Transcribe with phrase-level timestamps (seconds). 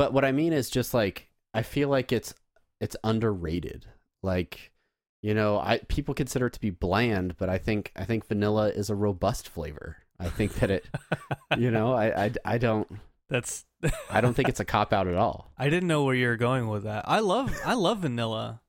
[0.00, 2.32] But what I mean is just like I feel like it's
[2.80, 3.84] it's underrated.
[4.22, 4.72] Like
[5.20, 8.70] you know, I people consider it to be bland, but I think I think vanilla
[8.70, 9.98] is a robust flavor.
[10.18, 10.86] I think that it,
[11.58, 12.88] you know, I I, I don't
[13.28, 13.66] That's
[14.08, 15.52] I don't think it's a cop out at all.
[15.58, 17.06] I didn't know where you were going with that.
[17.06, 18.62] I love I love vanilla.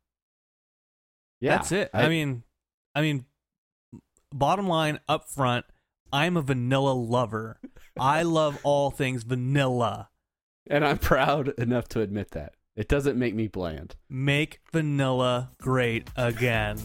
[1.40, 1.92] Yeah, That's it.
[1.94, 2.44] I, mean
[2.94, 3.24] I mean
[4.34, 5.66] bottom line up front,
[6.12, 7.58] I'm a vanilla lover.
[7.98, 10.10] I love all things vanilla.
[10.68, 12.54] And I'm proud enough to admit that.
[12.76, 13.96] It doesn't make me bland.
[14.10, 16.78] Make vanilla great again.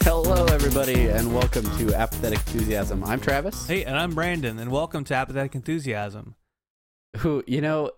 [0.00, 3.04] Hello, everybody, and welcome to Apathetic Enthusiasm.
[3.04, 3.66] I'm Travis.
[3.66, 6.34] Hey, and I'm Brandon, and welcome to Apathetic Enthusiasm.
[7.18, 7.92] Who you know,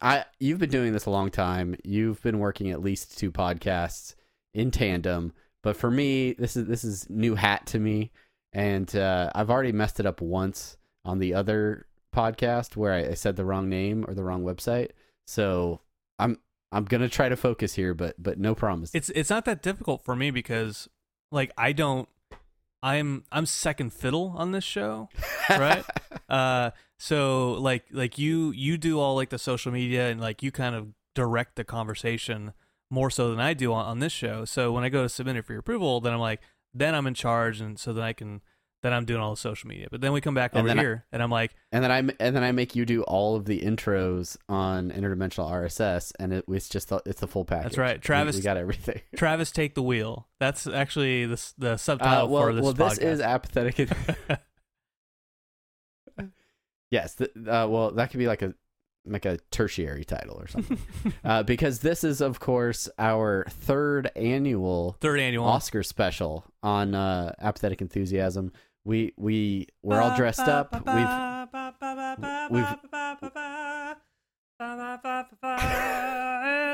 [0.00, 1.76] I you've been doing this a long time.
[1.84, 4.14] You've been working at least two podcasts
[4.54, 5.32] in tandem,
[5.62, 8.12] but for me, this is this is new hat to me,
[8.54, 13.14] and uh, I've already messed it up once on the other podcast where I, I
[13.14, 14.90] said the wrong name or the wrong website.
[15.26, 15.80] So
[16.18, 16.38] I'm
[16.70, 18.94] I'm gonna try to focus here, but but no promise.
[18.94, 20.88] It's it's not that difficult for me because
[21.32, 22.08] like I don't
[22.82, 25.08] I'm I'm second fiddle on this show,
[25.50, 25.84] right?
[26.28, 30.52] uh so like like you you do all like the social media and like you
[30.52, 32.52] kind of direct the conversation
[32.90, 34.44] more so than I do on, on this show.
[34.44, 36.40] So when I go to submit it for your approval, then I'm like
[36.74, 38.40] then I'm in charge and so then I can
[38.82, 39.86] then I'm doing all the social media.
[39.90, 41.90] But then we come back And over then I- here and I'm like and then
[41.90, 46.34] I and then I make you do all of the intros on interdimensional RSS, and
[46.34, 47.62] it was just the, it's the full package.
[47.64, 48.02] That's right.
[48.02, 49.00] Travis- we, got everything.
[49.16, 50.28] Travis take the wheel.
[50.38, 53.02] That's actually the the Uh, subtitle well, for this well, this podcast.
[53.04, 53.88] is apathetic.
[56.90, 57.18] yes.
[57.20, 57.26] uh,
[57.68, 58.54] well, that could be like a
[59.06, 60.78] like a tertiary title or something,
[61.24, 67.34] uh, because this is, of course, our third annual Third annual Oscar special on uh,
[67.40, 68.52] apathetic enthusiasm.
[68.84, 70.72] We we we're all dressed up.
[70.74, 70.84] We've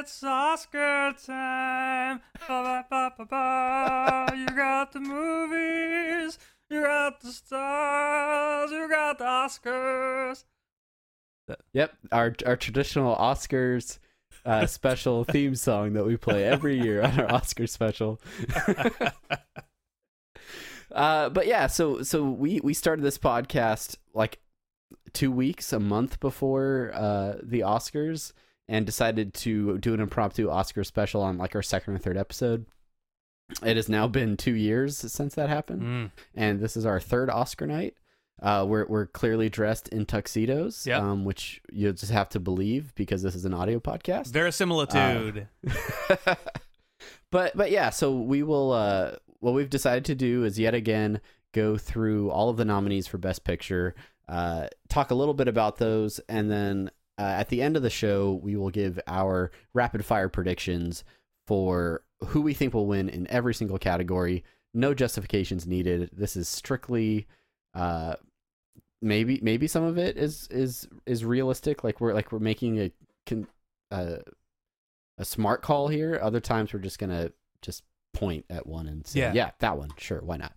[0.01, 2.21] It's Oscar time.
[4.39, 6.39] You got the movies.
[6.69, 8.71] You got the stars.
[8.71, 10.45] You got the Oscars.
[11.73, 13.99] Yep, our our traditional Oscars
[14.45, 18.21] uh, special theme song that we play every year on our Oscar special.
[20.93, 24.39] uh, but yeah, so so we we started this podcast like
[25.13, 28.33] two weeks, a month before uh, the Oscars,
[28.69, 32.67] and decided to do an impromptu Oscar special on like our second or third episode.
[33.65, 36.11] It has now been two years since that happened, Mm.
[36.37, 37.95] and this is our third Oscar night.
[38.43, 41.03] Uh, we're we're clearly dressed in tuxedos, Yep.
[41.03, 44.29] um, which you'll just have to believe because this is an audio podcast.
[44.29, 45.47] Verisimilitude.
[47.31, 48.73] but but yeah, so we will.
[48.73, 51.21] Uh, what we've decided to do is yet again
[51.53, 53.95] go through all of the nominees for Best Picture,
[54.29, 57.91] uh, talk a little bit about those, and then uh, at the end of the
[57.91, 61.05] show, we will give our rapid fire predictions
[61.47, 64.45] for who we think will win in every single category.
[64.73, 66.11] No justifications needed.
[66.13, 67.27] This is strictly.
[67.75, 68.15] Uh,
[69.03, 72.93] maybe maybe some of it is is is realistic like we're like we're making a
[73.27, 73.47] con,
[73.91, 74.17] uh,
[75.19, 77.33] a smart call here other times we're just gonna
[77.63, 77.83] just
[78.13, 79.33] point at one and say Yeah.
[79.35, 80.53] yeah, that one sure why not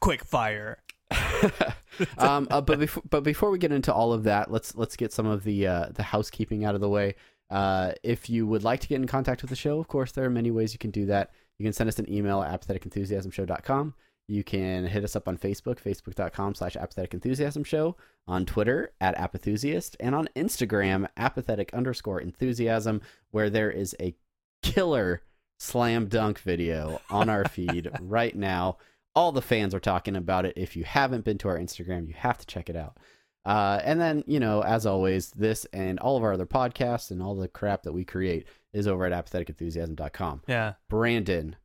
[0.00, 0.78] quick fire.
[2.18, 5.12] um, uh, but before but before we get into all of that, let's let's get
[5.12, 7.14] some of the uh, the housekeeping out of the way.
[7.50, 10.24] Uh, if you would like to get in contact with the show, of course, there
[10.24, 11.30] are many ways you can do that.
[11.58, 13.94] You can send us an email at apatheticenthusiasmshow.com.
[14.26, 19.16] You can hit us up on Facebook, facebook.com slash apathetic enthusiasm show, on Twitter at
[19.16, 24.14] apathusiast, and on Instagram, apathetic underscore enthusiasm, where there is a
[24.62, 25.22] killer
[25.58, 28.78] slam dunk video on our feed right now.
[29.14, 30.54] All the fans are talking about it.
[30.56, 32.98] If you haven't been to our Instagram, you have to check it out.
[33.44, 37.22] Uh, and then, you know, as always, this and all of our other podcasts and
[37.22, 40.42] all the crap that we create is over at apatheticenthusiasm.com.
[40.48, 40.72] Yeah.
[40.88, 41.56] Brandon,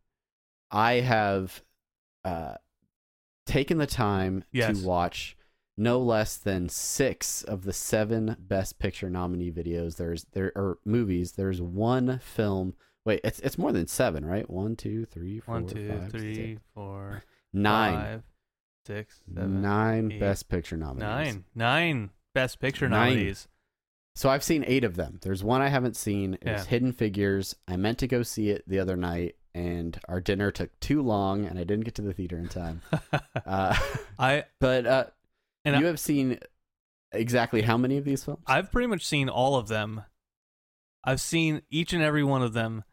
[0.72, 1.64] I have
[2.30, 2.56] uh,
[3.46, 4.80] taken the time Yes.
[4.82, 5.36] to watch
[5.78, 9.96] no less than six of the seven Best Picture nominee videos.
[9.98, 11.34] There's there are movies.
[11.34, 12.74] There's one film.
[13.06, 14.50] Wait, it's it's more than seven, right?
[14.50, 17.24] One, two, three, four, One, two, five, three, six, four,
[17.54, 17.94] nine.
[17.96, 18.24] five,
[18.86, 21.02] six, seven, Nine eight, Best Picture nominees.
[21.02, 23.14] nine, nine Best Picture Nine.
[23.14, 23.48] nominees.
[24.16, 25.20] So I've seen eight of them.
[25.22, 26.34] There's one I haven't seen.
[26.36, 26.70] It was Yeah.
[26.70, 27.56] Hidden Figures.
[27.70, 31.46] I meant to go see it the other night, and our dinner took too long,
[31.46, 32.82] and I didn't get to the theater in time.
[33.46, 33.76] Uh,
[34.20, 35.06] I but uh,
[35.66, 36.40] And you I- have seen
[37.12, 38.44] exactly how many of these films?
[38.48, 40.04] I've pretty much seen all of them.
[41.04, 42.84] I've seen each and every one of them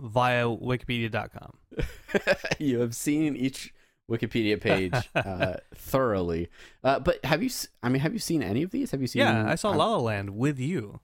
[0.00, 1.56] via Wikipedia.com.
[2.58, 3.72] you have seen each
[4.10, 6.50] Wikipedia page uh, thoroughly.
[6.82, 7.50] Uh, but have you?
[7.82, 8.90] I mean, have you seen any of these?
[8.90, 9.20] Have you seen?
[9.20, 11.00] Yeah, I saw La La Land with you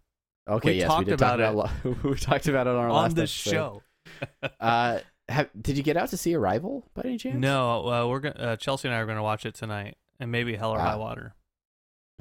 [0.48, 1.84] Okay, we yes, talked we did about talk about.
[1.84, 3.82] Lo- we talked about it on our on last this show.
[4.60, 7.36] Uh, have, did you get out to see Arrival by any chance?
[7.38, 10.30] No, uh, we're gonna uh, Chelsea and I are going to watch it tonight, and
[10.32, 10.90] maybe Hell or Ah.
[10.90, 11.34] High Water.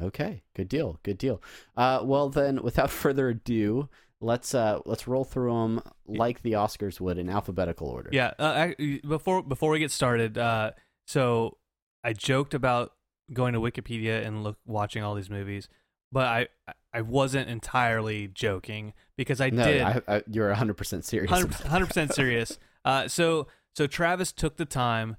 [0.02, 1.42] Okay, good deal, good deal.
[1.76, 3.90] Uh, well then, without further ado,
[4.22, 8.10] let's uh let's roll through them like the Oscars would in alphabetical order.
[8.14, 8.34] Yeah.
[8.40, 10.72] Uh, I, before before we get started, uh,
[11.08, 11.58] so
[12.04, 12.94] I joked about
[13.34, 15.68] going to Wikipedia and look watching all these movies,
[16.12, 16.48] but I
[16.94, 19.82] I wasn't entirely joking because I no, did.
[19.82, 21.32] I, I, you're 100 percent serious.
[21.32, 22.58] 100 percent serious.
[22.86, 23.46] Uh, so
[23.76, 25.18] so Travis took the time,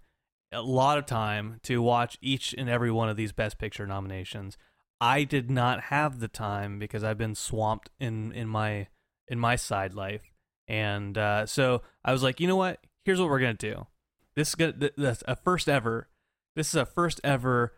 [0.50, 4.56] a lot of time, to watch each and every one of these Best Picture nominations.
[4.98, 8.88] I did not have the time because I've been swamped in in my
[9.28, 10.32] in my side life,
[10.66, 12.80] and uh, so I was like, you know what?
[13.04, 13.86] Here's what we're gonna do.
[14.34, 16.08] This is gonna th- that's a first ever.
[16.56, 17.74] This is a first ever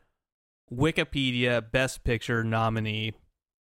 [0.72, 3.12] Wikipedia Best Picture nominee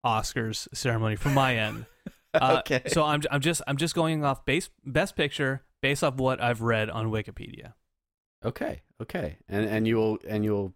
[0.05, 1.85] Oscars ceremony from my end.
[2.33, 2.81] Uh, okay.
[2.87, 6.61] So I'm I'm just I'm just going off base best picture based off what I've
[6.61, 7.73] read on Wikipedia.
[8.45, 10.73] Okay, okay, and and you will and you will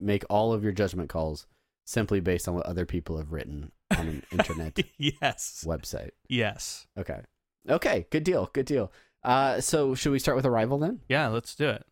[0.00, 1.46] make all of your judgment calls
[1.84, 5.62] simply based on what other people have written on an internet yes.
[5.68, 6.12] website.
[6.26, 6.86] Yes.
[6.96, 7.20] Okay,
[7.68, 8.90] okay, good deal, good deal.
[9.22, 11.00] Uh, so should we start with Arrival then?
[11.08, 11.28] Yeah.
[11.28, 11.84] Let's do it.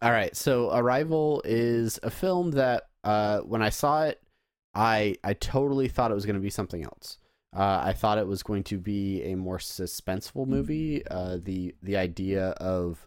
[0.00, 0.34] All right.
[0.36, 4.20] So Arrival is a film that uh, when I saw it,
[4.74, 7.18] I I totally thought it was going to be something else.
[7.54, 11.06] Uh, I thought it was going to be a more suspenseful movie.
[11.06, 13.06] Uh, the the idea of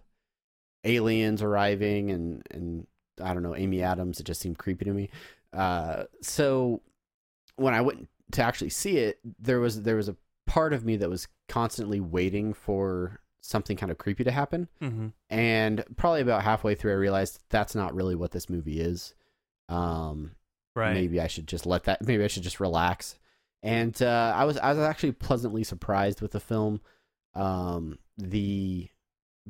[0.84, 2.88] aliens arriving and and
[3.22, 4.20] I don't know Amy Adams.
[4.20, 5.10] It just seemed creepy to me.
[5.52, 6.82] Uh, so
[7.56, 10.98] when I went to actually see it, there was there was a part of me
[10.98, 14.68] that was constantly waiting for something kind of creepy to happen.
[14.82, 15.08] Mm-hmm.
[15.30, 19.14] and probably about halfway through i realized that's not really what this movie is.
[19.70, 20.32] Um
[20.76, 20.94] Right.
[20.94, 23.18] maybe i should just let that maybe i should just relax.
[23.64, 26.82] And uh i was i was actually pleasantly surprised with the film.
[27.34, 28.90] Um the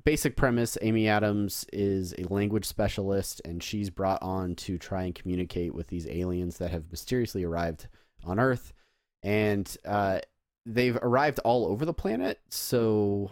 [0.03, 5.15] basic premise amy adams is a language specialist and she's brought on to try and
[5.15, 7.87] communicate with these aliens that have mysteriously arrived
[8.25, 8.73] on earth.
[9.23, 10.19] And uh
[10.65, 12.39] they've arrived all over the planet.
[12.49, 13.31] So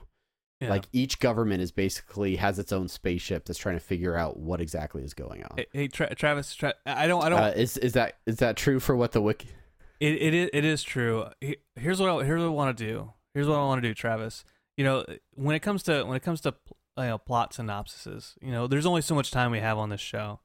[0.64, 0.70] Yeah.
[0.70, 4.62] like each government is basically has its own spaceship that's trying to figure out what
[4.62, 5.52] exactly is going on.
[5.58, 6.54] Hey, hey Tra- Travis.
[6.56, 7.24] Tra- I don't.
[7.24, 7.40] I don't.
[7.40, 9.50] Uh, is is that is that true for what the wiki?
[10.00, 11.26] It it is, it is true.
[11.76, 13.14] Here's what I, here's what I want to do.
[13.34, 14.44] Here's what I want to do, Travis.
[14.78, 15.06] You know,
[15.36, 16.54] when it comes to when it comes to
[16.98, 20.02] you know plot synopsises, you know, there's only so much time we have on this
[20.02, 20.40] show,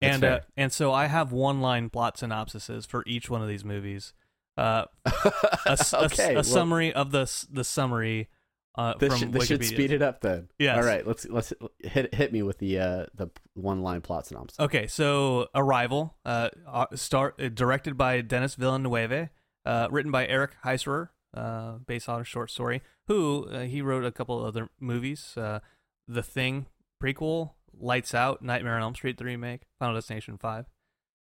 [0.00, 3.48] That's and uh, and so I have one line plot synopsises for each one of
[3.48, 4.12] these movies.
[4.56, 8.28] Uh, a, s- a okay, a well, summary of the the summary
[8.76, 10.48] uh, This, from should, this should speed it up then.
[10.58, 10.76] Yeah.
[10.76, 11.06] All right.
[11.06, 11.52] Let's let's
[11.82, 14.60] hit hit me with the uh the one line plot synopsis.
[14.60, 19.30] Okay, so Arrival, uh, uh, start uh, directed by Denis Villeneuve,
[19.64, 22.82] uh, written by Eric Heiserer, uh, based on a short story.
[23.06, 25.60] Who uh, he wrote a couple other movies, uh,
[26.08, 26.66] The Thing
[27.02, 30.66] prequel, Lights Out, Nightmare on Elm Street the remake, Final Destination Five,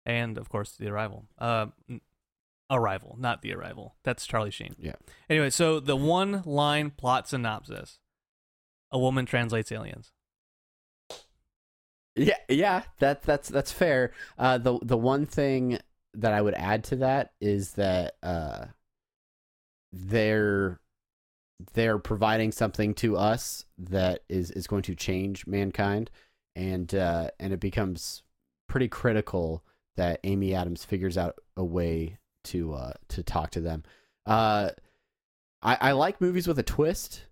[0.05, 1.27] and of course The Arrival.
[1.37, 1.67] Uh,
[2.69, 3.95] Arrival, not The Arrival.
[4.03, 4.75] That's Charlie Sheen.
[4.77, 4.95] Yeah.
[5.29, 7.99] Anyway, so the one line plot synopsis:
[8.91, 10.11] A woman translates aliens.
[12.15, 14.11] Yeah, yeah, that that's that's fair.
[14.37, 15.79] Uh, the the one thing
[16.15, 18.65] that I would add to that is that uh,
[19.91, 20.79] they're
[21.73, 26.09] they're providing something to us that is is going to change mankind,
[26.55, 28.23] and uh, and it becomes
[28.67, 29.63] pretty critical
[29.95, 32.17] that Amy Adams figures out a way
[32.47, 33.83] to uh, to talk to them.
[34.25, 34.71] Uh,
[35.61, 37.23] I, I like movies with a twist.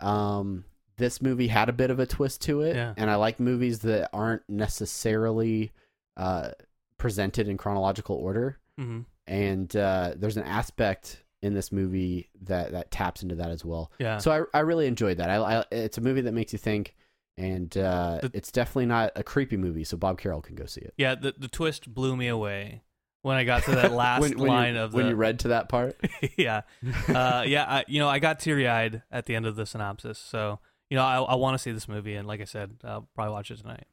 [0.00, 0.64] Um,
[0.96, 2.94] this movie had a bit of a twist to it, Yeah.
[2.96, 5.72] and I like movies that aren't necessarily
[6.16, 6.50] uh,
[6.98, 8.58] presented in chronological order.
[8.78, 13.64] hmm And uh, there's an aspect in this movie that that taps into that as
[13.64, 13.90] well.
[13.98, 14.18] Yeah.
[14.18, 15.30] So I I really enjoyed that.
[15.30, 16.94] I, I it's a movie that makes you think,
[17.38, 19.84] and uh, The- it's definitely not a creepy movie.
[19.84, 20.92] So Bob Carroll can go see it.
[20.98, 22.82] yeah, the the twist blew me away
[23.22, 25.48] when I got to that last when, when line you, of when you read to
[25.48, 25.96] that part.
[26.36, 26.62] yeah,
[27.08, 27.64] uh, yeah.
[27.64, 30.18] I, you know, I got teary eyed at the end of the synopsis.
[30.18, 30.58] So
[30.88, 33.32] you know, I I want to see this movie, and like I said, I'll probably
[33.32, 33.86] watch it tonight.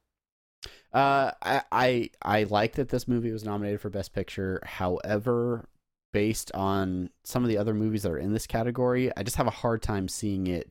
[0.92, 4.60] Uh, I, I I like that this movie was nominated for Best Picture.
[4.64, 5.68] However,
[6.12, 9.46] based on some of the other movies that are in this category, I just have
[9.46, 10.70] a hard time seeing it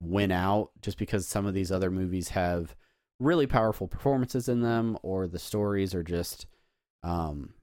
[0.00, 0.70] win out.
[0.82, 2.74] Just because some of these other movies have
[3.20, 6.46] really powerful performances in them, or the stories are just
[7.04, 7.54] um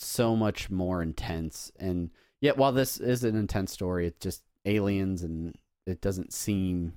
[0.00, 1.70] so much more intense.
[1.78, 6.94] And yet, while this is an intense story, it's just aliens, and it doesn't seem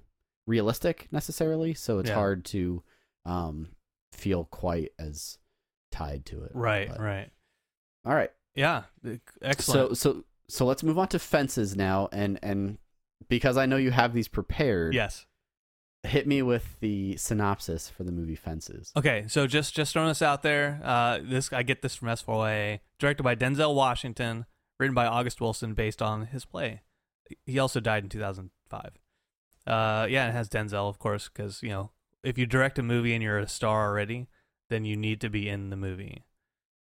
[0.48, 1.74] realistic necessarily.
[1.74, 2.16] So it's Yeah.
[2.16, 2.84] hard to
[3.26, 3.70] um
[4.12, 5.38] feel quite as
[5.92, 6.52] tied to it.
[6.54, 7.32] Right, But- right.
[8.06, 8.32] All right.
[8.56, 8.84] Yeah,
[9.42, 9.98] excellent.
[9.98, 12.78] So so so let's move on to fences now and and
[13.30, 15.26] because I know you have these prepared, yes.
[16.14, 18.92] Hit me with the synopsis for the movie Fences.
[18.96, 20.80] Okay, so just just throwing this out there.
[20.84, 24.46] Uh, this I get this from S4A, directed by Denzel Washington,
[24.80, 26.82] written by August Wilson, based on his play.
[27.46, 28.92] He also died in 2005.
[29.66, 31.92] Uh, yeah, it has Denzel, of course, because you know
[32.24, 34.28] if you direct a movie and you're a star already,
[34.70, 36.24] then you need to be in the movie.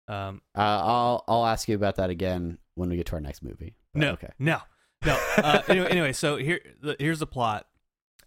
[0.06, 3.42] Um, Uh, I'll I'll ask you about that again when we get to our next
[3.42, 3.74] movie.
[3.92, 4.30] But no, Okay.
[4.38, 4.60] no,
[5.04, 5.18] no.
[5.36, 6.60] Uh, anyway, anyway, so here
[6.98, 7.66] here's the plot.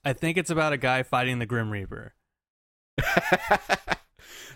[0.04, 2.14] I think it's about a guy fighting the Grim Reaper.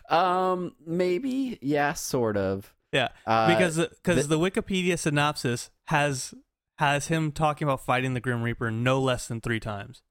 [0.09, 2.73] um maybe yeah sort of.
[2.91, 6.33] Yeah, Uh, because because the- the Wikipedia synopsis has
[6.77, 10.01] has him talking about fighting the Grim Reaper no less than three times.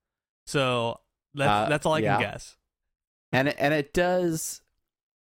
[0.46, 1.00] So
[1.34, 2.16] that's Uh, that's all I yeah.
[2.18, 2.56] can guess.
[3.32, 4.60] and it, and it does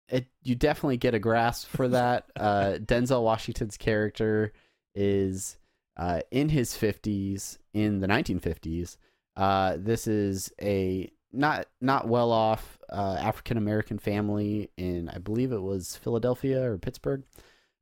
[0.09, 4.51] it you definitely get a grasp for that uh denzel washington's character
[4.95, 5.57] is
[5.97, 8.97] uh in his 50s in the 1950s
[9.37, 15.51] uh this is a not not well off uh african american family in i believe
[15.51, 17.23] it was philadelphia or pittsburgh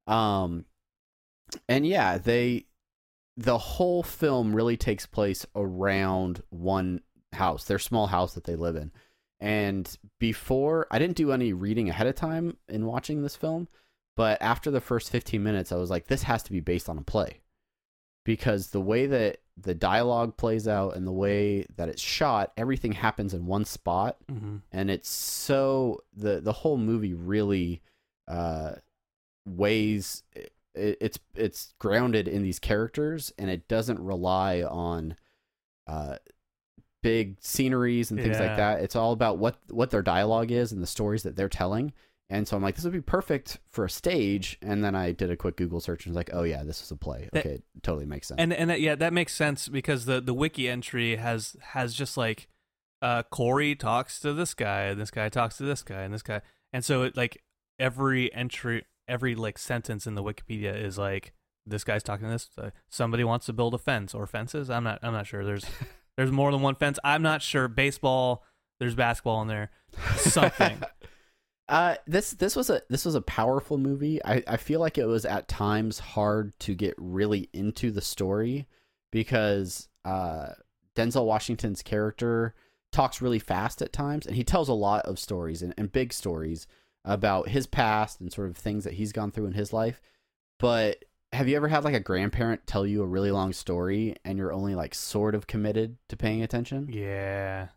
[0.07, 0.65] um
[1.67, 2.65] and yeah they
[3.37, 7.01] the whole film really takes place around one
[7.33, 8.91] house their small house that they live in
[9.39, 13.67] and before, I didn't do any reading ahead of time in watching this film,
[14.15, 16.97] but after the first 15 minutes, I was like, this has to be based on
[16.97, 17.41] a play.
[18.23, 22.91] Because the way that the dialogue plays out and the way that it's shot, everything
[22.91, 24.17] happens in one spot.
[24.31, 24.57] Mm-hmm.
[24.71, 27.81] And it's so, the, the whole movie really
[28.27, 28.73] uh,
[29.45, 35.15] weighs, it, it's, it's grounded in these characters and it doesn't rely on
[35.87, 36.17] uh,
[37.01, 38.47] big sceneries and things Yeah.
[38.47, 38.81] like that.
[38.81, 41.93] It's all about what what their dialogue is and the stories that they're telling.
[42.29, 44.57] And so I'm like, this would be perfect for a stage.
[44.61, 46.89] And then I did a quick Google search and was like, oh yeah, this is
[46.91, 47.29] a play.
[47.33, 48.39] That- Okay, it totally makes sense.
[48.39, 52.17] And and that, yeah, that makes sense because the the wiki entry has has just
[52.17, 52.47] like
[53.01, 56.23] uh Corey talks to this guy, and this guy talks to this guy, and this
[56.23, 56.41] guy,
[56.73, 57.43] and so it like
[57.77, 61.33] every entry, every like sentence in the Wikipedia is like
[61.67, 62.49] this guy's talking to this.
[62.57, 64.69] Uh, somebody wants to build a fence or fences.
[64.71, 64.97] I'm not.
[65.03, 65.43] I'm not sure.
[65.45, 65.65] There's
[66.17, 66.97] there's more than one fence.
[67.03, 67.67] I'm not sure.
[67.67, 68.43] Baseball.
[68.79, 69.69] There's basketball in there.
[70.17, 70.81] Something.
[71.67, 74.23] Uh, this this was a this was a powerful movie.
[74.23, 78.67] I, I feel like it was at times hard to get really into the story
[79.11, 80.49] because uh,
[80.95, 82.53] Denzel Washington's character
[82.91, 86.13] talks really fast at times, and he tells a lot of stories and, and big
[86.13, 86.67] stories
[87.03, 90.01] about his past and sort of things that he's gone through in his life.
[90.59, 91.03] But
[91.33, 94.53] have you ever had like a grandparent tell you a really long story and you're
[94.53, 96.89] only like sort of committed to paying attention?
[96.91, 97.67] yeah.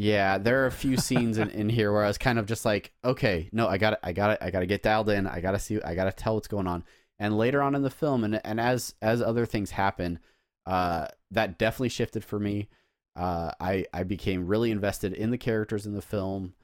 [0.00, 2.64] Yeah, there are a few scenes in, in here where I was kind of just
[2.64, 5.26] like, okay, no, I got I got I got to get dialed in.
[5.26, 6.84] I got to see I got to tell what's going on.
[7.18, 10.20] And later on in the film and and as as other things happen,
[10.66, 12.68] uh that definitely shifted for me.
[13.16, 16.54] Uh I I became really invested in the characters in the film.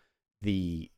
[0.43, 0.93] The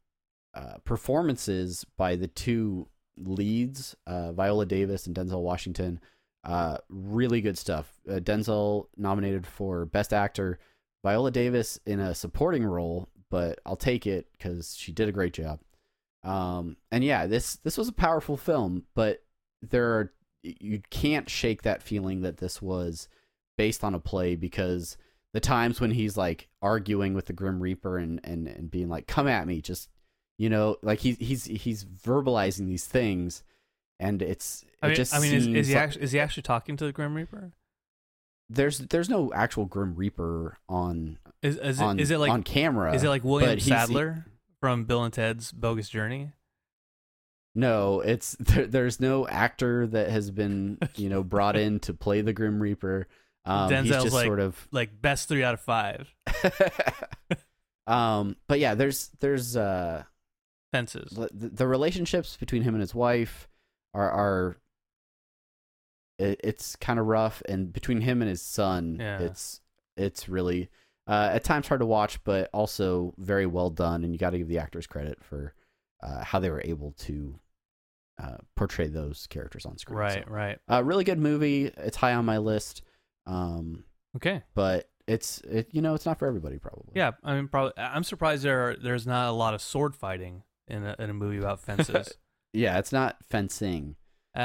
[0.53, 6.01] uh performances by the two leads, uh Viola Davis and Denzel Washington,
[6.45, 7.91] uh really good stuff.
[8.07, 10.59] Uh, Denzel nominated for best actor
[11.07, 15.33] Viola Davis in a supporting role, but I'll take it because she did a great
[15.33, 15.61] job.
[16.25, 19.23] Um, and yeah, this this was a powerful film, but
[19.63, 23.09] there are you can't shake that feeling that this was
[23.57, 24.97] based on a play because
[25.33, 29.07] the times when he's like arguing with the Grim Reaper and and and being like,
[29.07, 29.89] "Come at me," just
[30.39, 33.45] you know, like he's he's he's verbalizing these things,
[34.01, 36.19] and it's I it mean, just I mean, is, is he like- actually is he
[36.19, 37.53] actually talking to the Grim Reaper?
[38.49, 42.43] There's there's no actual Grim Reaper on Is is it, on is it like on
[42.43, 42.95] camera.
[42.95, 44.27] is it like William Sadler
[44.61, 46.33] from Bill and Ted's Bogus Journey?
[47.55, 52.21] No, it's there, there's no actor that has been you know brought in to play
[52.21, 53.09] the Grim Reaper.
[53.45, 54.69] Um, he's Denzel's just like- sort of.
[54.73, 56.13] Like best three out of five
[57.87, 60.03] um, but yeah, there's there's uh
[60.73, 61.11] fences.
[61.13, 63.49] the, the relationships between him and his wife
[63.95, 64.57] are are
[66.19, 69.19] it, it's kind of rough, and between him and his son, Yeah.
[69.21, 69.61] it's
[69.97, 70.69] it's really
[71.07, 74.39] uh, at times hard to watch, but also very well done, and you got to
[74.39, 75.55] give the actors credit for
[76.03, 77.39] uh, how they were able to
[78.23, 79.99] uh, portray those characters on screen.
[79.99, 80.59] Right, So, right.
[80.71, 81.67] uh, really good movie.
[81.77, 82.83] It's high on my list,
[83.27, 83.85] um,
[84.17, 84.43] Okay.
[84.55, 86.93] but it's it you know it's not for everybody probably.
[86.95, 87.73] Yeah, I mean, probably.
[87.77, 91.15] I'm surprised there are, there's not a lot of sword fighting in a, in a
[91.15, 92.13] movie about fences.
[92.53, 93.95] yeah, it's not fencing.
[94.37, 94.41] Uh,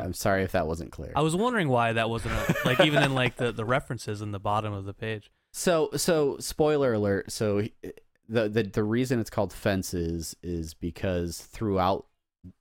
[0.00, 1.12] I, I'm sorry if that wasn't clear.
[1.16, 4.32] I was wondering why that wasn't a, like even in like the, the references in
[4.32, 5.30] the bottom of the page.
[5.52, 7.30] So so spoiler alert.
[7.32, 7.62] So
[8.28, 12.06] the the the reason it's called fences is because throughout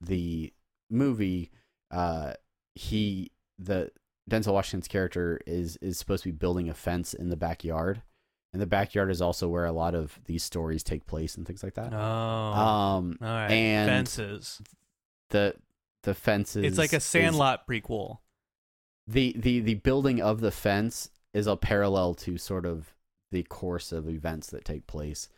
[0.01, 0.53] the
[0.89, 1.51] movie,
[1.91, 2.33] uh,
[2.75, 3.91] he the
[4.29, 8.01] Denzel Washington's character is is supposed to be building a fence in the backyard,
[8.53, 11.63] and the backyard is also where a lot of these stories take place and things
[11.63, 11.93] like that.
[11.93, 13.51] Oh, Um, all right.
[13.51, 14.61] and fences.
[15.29, 15.55] the
[16.03, 16.63] the fences.
[16.63, 18.19] It's like a Sandlot prequel.
[19.07, 22.93] the the the building of the fence is a parallel to sort of
[23.31, 25.29] the course of events that take place.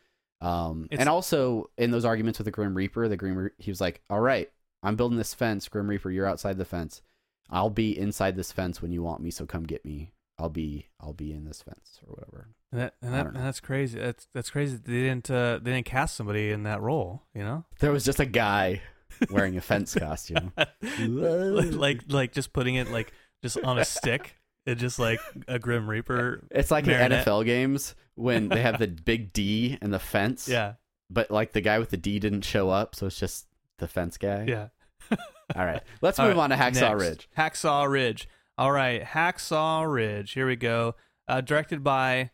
[0.41, 3.79] Um, and also in those arguments with the Grim Reaper, the Grim Re- he was
[3.79, 4.51] like, "All right,
[4.81, 6.11] I'm building this fence, Grim Reaper.
[6.11, 7.01] You're outside the fence.
[7.49, 9.31] I'll be inside this fence when you want me.
[9.31, 10.11] So come get me.
[10.39, 13.59] I'll be I'll be in this fence or whatever." And, that, and, that, and that's
[13.59, 13.99] crazy.
[13.99, 14.77] That's that's crazy.
[14.77, 17.21] They didn't uh, they didn't cast somebody in that role.
[17.33, 18.81] You know, There was just a guy
[19.29, 20.51] wearing a fence costume.
[20.99, 24.35] like like just putting it like just on a stick.
[24.65, 26.47] It just like a Grim Reaper.
[26.51, 30.47] It's like in NFL games when they have the big D and the fence.
[30.47, 30.73] Yeah,
[31.09, 33.47] But like the guy with the D didn't show up, so it's just
[33.79, 34.45] the fence guy.
[34.47, 34.67] yeah.
[35.55, 37.01] All right, let's All move right, on to Hacksaw next.
[37.01, 37.29] Ridge.
[37.37, 38.29] Hacksaw Ridge.
[38.57, 40.31] All right, Hacksaw Ridge.
[40.31, 40.95] Here we go.
[41.27, 42.31] Uh, directed by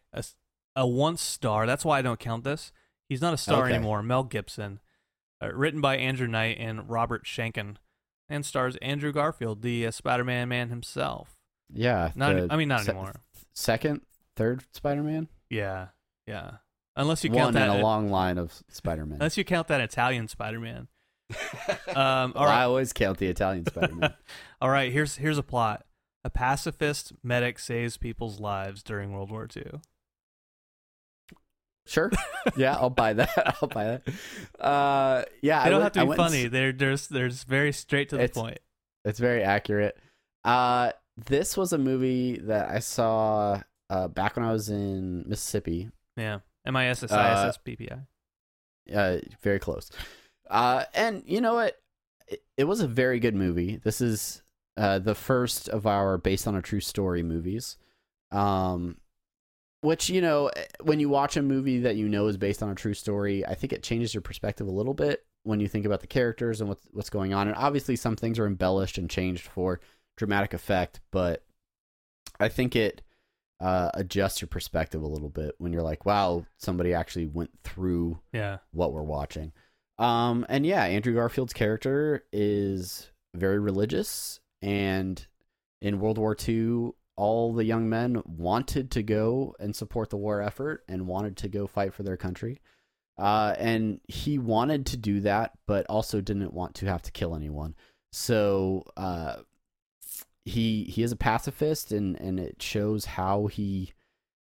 [0.76, 1.66] a once star.
[1.66, 2.72] That's why I don't count this.
[3.08, 3.74] He's not a star Okay.
[3.74, 4.04] anymore.
[4.04, 4.80] Mel Gibson.
[5.42, 7.78] Uh, written by Andrew Knight and Robert Schenkkan,
[8.28, 11.36] and stars Andrew Garfield, the uh, Spider-Man man himself.
[11.74, 12.52] Yeah, Not.
[12.52, 13.16] I mean, not se- anymore.
[13.54, 14.02] Second,
[14.36, 15.28] third Spider-Man.
[15.50, 15.88] Yeah,
[16.28, 16.52] yeah.
[16.96, 17.70] Unless you One count that.
[17.70, 19.16] in a long line of Spider-Man.
[19.16, 20.88] unless you count that Italian Spider-Man.
[21.90, 24.14] Um, all Well, I always count the Italian Spider-Man.
[24.62, 25.86] All right, here's here's a plot.
[26.24, 29.80] A pacifist medic saves people's lives during World War II.
[31.90, 32.12] Sure.
[32.56, 33.58] Yeah, I'll buy that.
[33.62, 34.64] I'll buy that.
[34.64, 36.48] Uh, yeah, They I don't went- have to be went and funny.
[36.48, 38.60] They're they're just- they're just very straight to the It's- point.
[39.06, 39.98] It's very accurate.
[40.44, 45.90] Uh, this was a movie that I saw uh, back when I was in Mississippi.
[46.18, 46.40] Yeah.
[46.66, 48.94] M I S S I S S P P I.
[48.96, 49.90] uh, very close.
[50.50, 51.80] Uh, and you know what?
[52.28, 53.78] It, it was a very good movie.
[53.78, 54.42] This is
[54.78, 57.78] uh, the first of our based on a true story movies.
[58.32, 58.98] Um,
[59.82, 62.76] which you know, when you watch a movie that you know is based on a
[62.76, 66.02] true story, I think it changes your perspective a little bit when you think about
[66.02, 67.48] the characters and what's what's going on.
[67.48, 69.80] And obviously, some things are embellished and changed for
[70.18, 71.44] dramatic effect, but
[72.40, 73.02] I think it
[73.62, 78.20] uh, adjusts your perspective a little bit when you're like, "Wow, somebody actually went through
[78.32, 78.58] Yeah.
[78.72, 79.52] what we're watching.
[79.98, 85.26] Um, and yeah, Andrew Garfield's character is very religious, and
[85.82, 90.42] in World War II, all the young men wanted to go and support the war
[90.42, 92.62] effort and wanted to go fight for their country.
[93.18, 97.36] Uh, and he wanted to do that, but also didn't want to have to kill
[97.36, 97.76] anyone.
[98.14, 99.40] So uh,
[100.46, 103.92] he he is a pacifist, and and it shows how he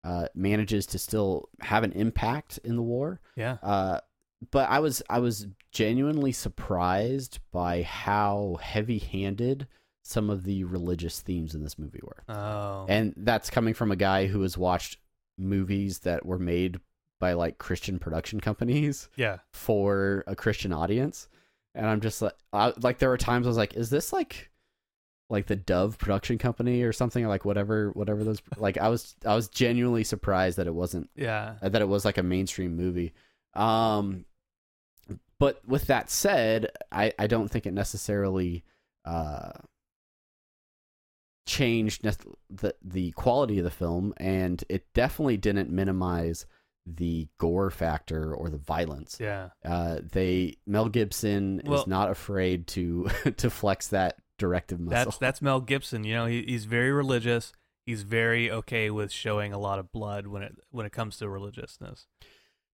[0.06, 3.20] uh, manages to still have an impact in the war.
[3.36, 3.58] Yeah.
[3.62, 4.00] Uh,
[4.50, 9.68] but I was I was genuinely surprised by how heavy-handed
[10.04, 12.86] some of the religious themes in this movie were, Oh.
[12.90, 14.98] and that's coming from a guy who has watched
[15.38, 16.80] movies that were made
[17.20, 19.38] by like Christian production companies yeah.
[19.54, 21.28] for a Christian audience,
[21.76, 24.50] and I'm just like, I, like there were times I was like, is this like
[25.30, 29.34] like the Dove production company or something like whatever whatever those like I was I
[29.36, 31.54] was genuinely surprised that it wasn't Yeah.
[31.62, 33.14] uh, that it was like a mainstream movie.
[33.54, 34.26] Um,
[35.40, 38.64] but with that said, I, I don't think it necessarily
[39.06, 39.52] uh,
[41.46, 42.04] changed
[42.50, 46.46] the the quality of the film, and it definitely didn't minimize
[46.86, 49.18] the gore factor or the violence.
[49.20, 49.50] Yeah.
[49.64, 55.06] Uh, they Mel Gibson Well- is not afraid to to flex that directive muscle.
[55.06, 56.04] That's that's Mel Gibson.
[56.04, 57.54] You know, he, he's very religious.
[57.86, 61.30] He's very okay with showing a lot of blood when it when it comes to
[61.30, 62.08] religiousness.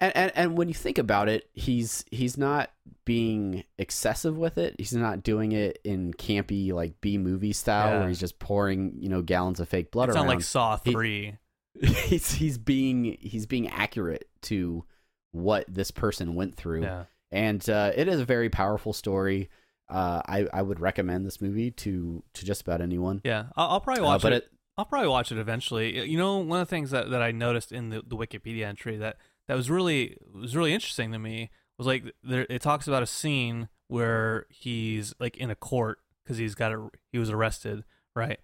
[0.03, 2.71] And, and and when you think about it, he's he's not
[3.05, 4.75] being excessive with it.
[4.79, 7.99] He's not doing it in campy like B movie style Yeah.
[8.01, 10.27] where he's just pouring you know gallons of fake blood It's around.
[10.27, 11.39] not like Saw He- three.
[11.81, 14.85] he's he's being he's being accurate to
[15.31, 17.05] what this person went through, Yeah.
[17.31, 19.49] and uh, it is a very powerful story.
[19.89, 23.21] Uh, I I would recommend this movie to to just about anyone.
[23.25, 23.45] Yeah.
[23.57, 24.45] I'll, I'll probably Uh, watch but it.
[24.45, 26.07] it I'll probably watch it eventually.
[26.09, 28.97] You know, one of the things that, that I noticed in the, the Wikipedia entry
[28.97, 29.19] that,
[29.53, 33.07] that was really was really interesting to me was like there it talks about a
[33.07, 37.85] scene where he's like in a court because he's got a he was arrested
[38.17, 38.39] right?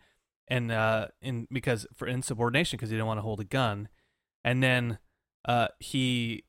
[0.49, 3.89] And uh in because for insubordination because he didn't want to hold a gun.
[4.45, 4.99] And then
[5.47, 6.45] uh he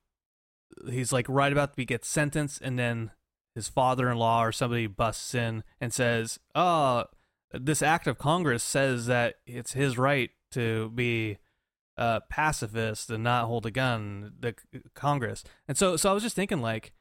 [0.90, 3.12] he's like right about to be get sentenced and then
[3.56, 7.06] his father-in-law or somebody busts in and says oh
[7.54, 11.38] this act of Congress says that it's his right to be
[12.00, 14.34] uh, pacifist and not hold a gun.
[14.40, 14.56] The
[14.96, 16.94] Congress, and so so I was just thinking, like,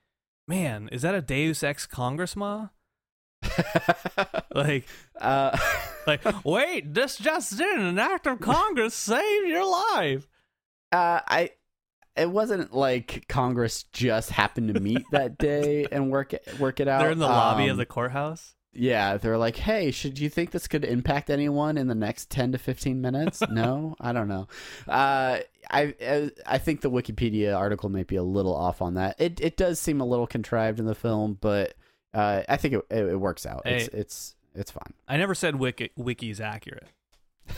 [0.46, 2.68] man, is that a Deus ex Congress, ma?
[4.54, 4.86] Like,
[5.20, 5.56] uh,
[6.06, 10.26] like, wait, this just did an act of Congress save your life.
[10.92, 11.50] Uh, I.
[12.16, 16.88] It wasn't like Congress just happened to meet that day and work it work it
[16.88, 16.98] out.
[16.98, 18.56] They're in the lobby of Um, the courthouse.
[18.78, 22.52] Yeah, they're like, "Hey, should you think this could impact anyone in the next ten
[22.52, 24.46] to fifteen minutes?" no, I don't know.
[24.86, 29.20] Uh, I I- I think the Wikipedia article might be a little off on that.
[29.20, 31.74] It it does seem a little contrived in the film, but
[32.14, 33.62] uh, I think it it, it works out.
[33.66, 33.98] It's Hey.
[33.98, 34.94] it's it's fine.
[35.08, 36.86] I never said wiki wiki's accurate.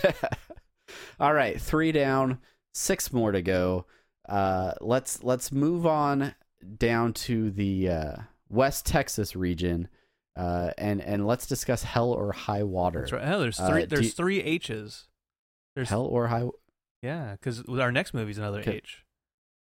[1.21, 2.39] All right, three down,
[2.73, 3.87] six more to go.
[4.29, 6.35] Uh, let's let's move on
[6.79, 8.17] down to the uh,
[8.49, 9.89] West Texas region,
[10.37, 13.01] uh, and and let's discuss Hell or High Water.
[13.01, 13.29] That's right.
[13.29, 13.81] Oh, there's Uh, three.
[13.83, 15.09] do there's you- three H's.
[15.77, 16.49] There's Hell or High.
[17.03, 19.05] yeah, because our next movie's another H.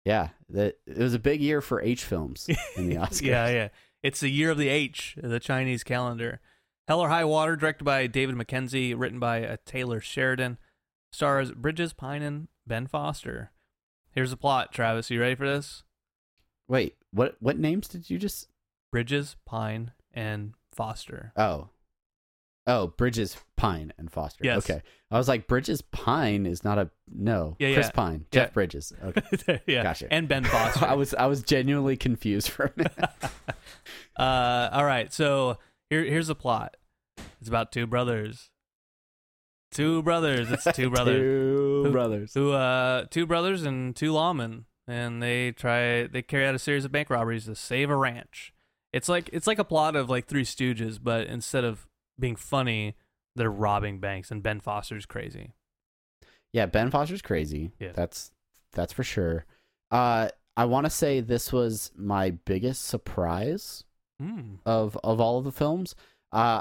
[0.04, 3.22] Yeah, that it was a big year for H films in the Oscars.
[3.22, 3.68] yeah, yeah.
[4.02, 6.40] It's the year of the H, the Chinese calendar.
[6.88, 10.58] Hell or High Water, directed by David Mackenzie, written by uh, Taylor Sheridan,
[11.10, 13.50] stars Bridges Pine and Ben Foster.
[14.10, 15.10] Here's the plot, Travis.
[15.10, 15.84] You ready for this?
[16.68, 18.48] Wait, what what names did you just?
[18.92, 21.32] Bridges, Pine, and Foster.
[21.36, 21.68] Oh,
[22.66, 24.44] oh, Bridges Pine and Foster.
[24.44, 24.58] Yes.
[24.68, 27.56] Okay, I was like, Bridges Pine is not a no.
[27.58, 27.92] Yeah, Chris yeah.
[27.92, 28.40] Pine, Yeah.
[28.44, 28.92] Jeff Bridges.
[29.04, 29.60] Okay.
[29.66, 30.12] yeah, Gotcha.
[30.12, 30.84] and Ben Foster.
[30.88, 32.98] I was I was genuinely confused for a minute.
[34.18, 35.58] uh, all right, so
[35.90, 36.76] here here's the plot.
[37.40, 38.50] It's about two brothers.
[39.70, 40.50] Two brothers.
[40.52, 41.20] It's two brothers.
[41.20, 42.32] Two Who- brothers.
[42.32, 46.84] Two uh two brothers and two lawmen, and they try they carry out a series
[46.84, 48.52] of bank robberies to save a ranch.
[48.94, 51.86] It's like it's like a plot of like Three Stooges, but instead of
[52.18, 52.94] being funny,
[53.34, 55.52] they're robbing banks, and Ben Foster's crazy.
[56.52, 57.72] Yeah, Ben Foster's crazy.
[57.80, 57.90] Yeah.
[57.92, 58.30] That's
[58.72, 59.46] that's for sure.
[59.90, 63.82] Uh I want to say this was my biggest surprise
[64.22, 64.58] Mm.
[64.64, 65.96] of of all of the films.
[66.30, 66.60] Uh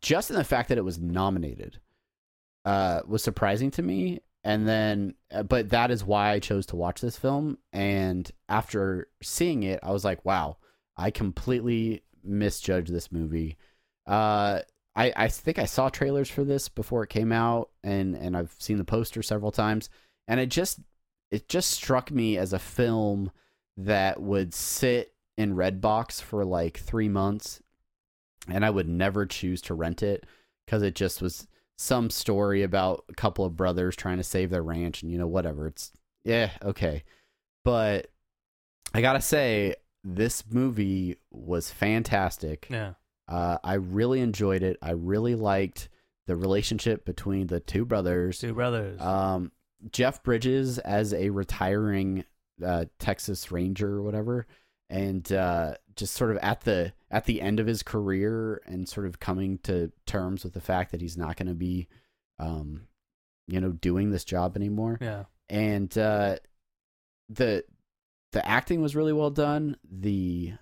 [0.00, 1.78] just in the fact that it was nominated
[2.64, 6.76] uh was surprising to me and then uh, but that is why I chose to
[6.76, 10.56] watch this film and after seeing it I was like wow
[10.96, 13.56] I completely misjudged this movie.
[14.06, 14.60] Uh
[14.94, 18.54] I I think I saw trailers for this before it came out and and I've
[18.58, 19.90] seen the poster several times
[20.28, 20.80] and it just
[21.30, 23.30] it just struck me as a film
[23.76, 27.62] that would sit in Redbox for like 3 months
[28.48, 30.26] and I would never choose to rent it
[30.66, 31.46] because it just was
[31.78, 35.26] some story about a couple of brothers trying to save their ranch and you know
[35.26, 35.92] whatever it's
[36.24, 37.02] yeah okay.
[37.64, 38.08] But
[38.92, 42.94] I gotta say this movie was fantastic Yeah.
[43.28, 45.88] uh, I really enjoyed it I really liked
[46.26, 49.00] the relationship between the two brothers Two brothers.
[49.00, 49.52] um,
[49.90, 52.24] Jeff Bridges as a retiring
[52.64, 54.46] uh, Texas Ranger or whatever,
[54.88, 59.06] and uh, just sort of at the at the end of his career and sort
[59.06, 61.88] of coming to terms with the fact that he's not going to be,
[62.38, 62.82] um,
[63.48, 64.98] you know, doing this job anymore.
[65.00, 65.24] yeah.
[65.48, 66.36] And uh,
[67.28, 67.64] the
[68.32, 69.76] the acting was really well done.
[69.90, 70.52] The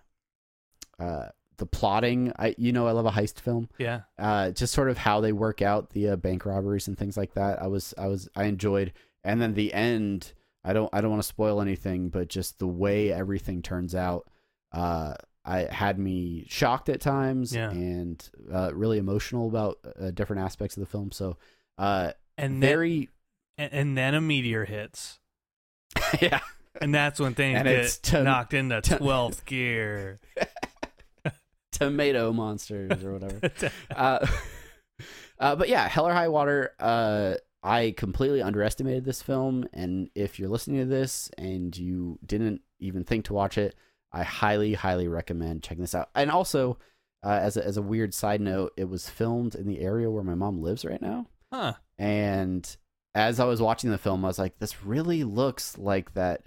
[0.99, 4.03] uh, the plotting, I you know, I love a heist film Yeah.
[4.19, 7.35] uh, just sort of how they work out the uh, bank robberies and things like
[7.35, 7.61] that.
[7.63, 8.93] I was, I was, I enjoyed,
[9.25, 10.33] and then the end
[10.65, 14.29] I don't I don't want to spoil anything, but just the way everything turns out,
[14.73, 17.71] uh, I had me shocked at times Yeah.
[17.71, 21.13] and uh, really emotional about uh, different aspects of the film.
[21.13, 21.37] So,
[21.79, 23.09] uh, and then, very
[23.59, 25.19] and, and then a meteor hits,
[26.21, 26.41] yeah.
[26.81, 30.19] And that's when things And get to- knocked into to- twelfth gear.
[31.73, 33.51] tomato monsters or whatever.
[33.97, 34.27] uh,
[35.39, 36.73] uh, but yeah, Hell or High Water.
[36.79, 42.63] Uh, I completely underestimated this film, and if you're listening to this and you didn't
[42.79, 43.75] even think to watch it,
[44.13, 46.09] I highly, highly recommend checking this out.
[46.15, 46.79] And also,
[47.23, 50.25] uh, as a, as a weird side note, it was filmed in the area where
[50.25, 51.27] my mom lives right now.
[51.53, 51.75] huh?
[51.99, 52.77] And
[53.15, 56.47] as I was watching the film, I was like, this really looks like that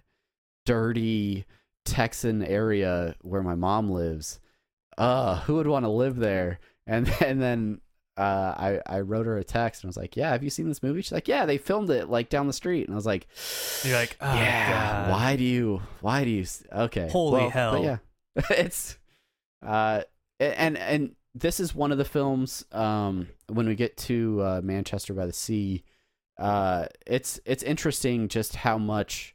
[0.65, 1.45] dirty
[1.85, 4.39] Texan area where my mom lives.
[4.97, 6.59] Uh, who would want to live there?
[6.85, 7.81] And and then
[8.15, 10.67] uh, I I wrote her a text and I was like, yeah, have you seen
[10.67, 11.01] this movie?
[11.01, 12.87] She's like, yeah, they filmed it like down the street.
[12.87, 13.27] And I was like,
[13.83, 15.11] You're like, oh, yeah, God.
[15.11, 15.81] why do you?
[16.01, 16.45] Why do you?
[16.71, 17.71] Okay, Holy well, hell.
[17.73, 17.97] But yeah,
[18.51, 18.97] it's
[19.65, 20.01] uh,
[20.39, 22.65] and and this is one of the films.
[22.71, 25.83] Um, when we get to uh, Manchester by the Sea,
[26.37, 29.32] uh, it's it's interesting just how much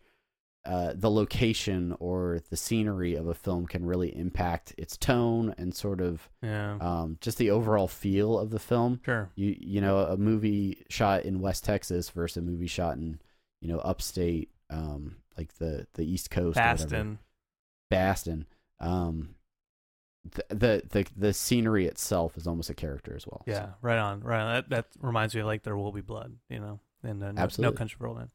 [0.64, 5.74] uh, the location or the scenery of a film can really impact its tone and
[5.74, 9.30] sort of Yeah, um, just the overall feel of the film sure.
[9.34, 13.18] you you know a movie shot in West Texas versus a movie shot in
[13.60, 16.56] you know upstate um like the the East Coast.
[16.56, 17.18] Baston.
[17.90, 18.46] Baston
[18.80, 19.34] um
[20.30, 24.20] the, the the the scenery itself is almost a character as well Yeah, right on,
[24.20, 24.54] right on.
[24.54, 27.48] That that reminds me of like there will be blood, you know, and uh, no,
[27.58, 28.28] no country for old men.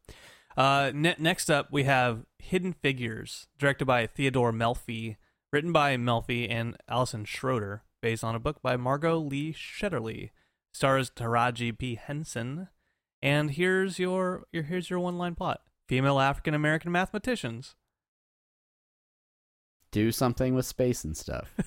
[0.56, 5.18] Uh, ne- next up we have Hidden Figures, directed by Theodore Melfi,
[5.52, 10.30] written by Melfi and Alison Schroeder, based on a book by Margot Lee Shetterly,
[10.74, 11.96] stars Taraji P.
[11.96, 12.68] Henson,
[13.22, 17.76] and here's your, your here's your one line plot: female African American mathematicians.
[19.92, 21.54] do something with space and stuff.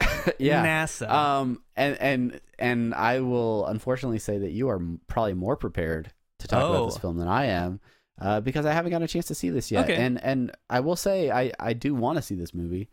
[0.38, 0.64] Yeah.
[0.64, 1.08] NASA.
[1.10, 6.48] um and and and I will unfortunately say that you are probably more prepared to
[6.48, 7.00] talk about this Oh.
[7.00, 7.80] film than I am
[8.20, 9.96] uh, because I haven't got a chance to see this yet Okay.
[9.96, 12.88] and and I will say I I do want to see this movie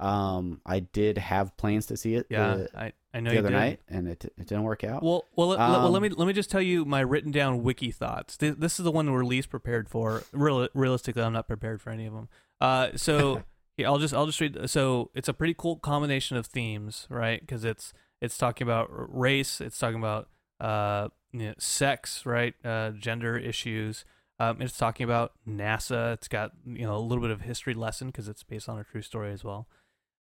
[0.00, 3.40] um I did have plans to see it yeah, the, I I know the you
[3.40, 3.56] other did.
[3.56, 6.08] night and it it didn't work out Well, well, let, let- well, let Um, me
[6.08, 8.36] let me just tell you my written down wiki thoughts.
[8.38, 10.22] Th- This is the one we're least prepared for.
[10.32, 12.28] Real, realistically, I'm not prepared for any of them.
[12.60, 13.42] Uh, so
[13.76, 14.58] yeah, I'll just I'll just read.
[14.70, 17.40] So it's a pretty cool combination of themes, right?
[17.40, 22.54] Because it's it's talking about race, it's talking about uh, you know, sex, right?
[22.64, 24.04] Uh, gender issues.
[24.38, 26.14] Um, it's talking about NASA.
[26.14, 28.84] It's got you know a little bit of history lesson because it's based on a
[28.84, 29.68] true story as well.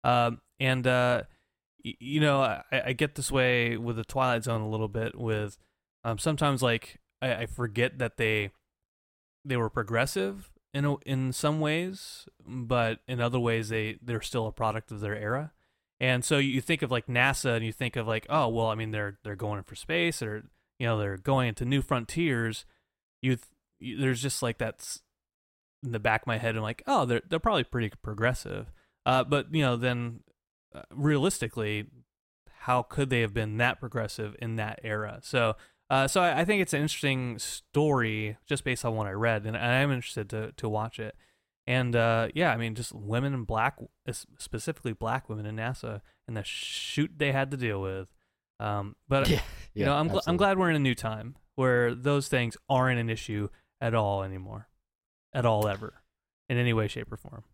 [0.05, 1.23] Um, and uh,
[1.85, 5.19] y- you know, I, I get this way with the Twilight Zone a little bit.
[5.19, 5.59] With
[6.05, 8.51] um, sometimes like I, I forget that they
[9.45, 14.47] they were progressive in a, in some ways, but in other ways they they're still
[14.47, 15.53] a product of their era.
[15.99, 18.75] And so you think of like NASA, and you think of like, oh well, I
[18.75, 20.45] mean they're they're going for space, or
[20.81, 22.65] you know they're going into new frontiers.
[23.21, 25.03] You, th- there's just like that's
[25.85, 26.57] in the back of my head.
[26.57, 28.73] I'm like, oh, they're they're probably pretty progressive.
[29.05, 30.21] Uh, but you know, then
[30.75, 31.87] uh, realistically,
[32.61, 35.21] how could they have been that progressive in that era?
[35.23, 35.57] So,
[35.91, 39.45] uh, so I, I think it's an interesting story just based on what I read,
[39.45, 41.15] and I am interested to to watch it.
[41.67, 43.77] And uh, yeah, I mean, just women and black,
[44.39, 48.09] specifically black women in NASA, and the shoot they had to deal with.
[48.59, 49.41] Um, but yeah,
[49.75, 52.99] you know, I'm gl- I'm glad we're in a new time where those things aren't
[53.01, 53.49] an issue
[53.81, 54.69] at all anymore,
[55.33, 56.03] at all ever,
[56.49, 57.45] in any way, shape, or form.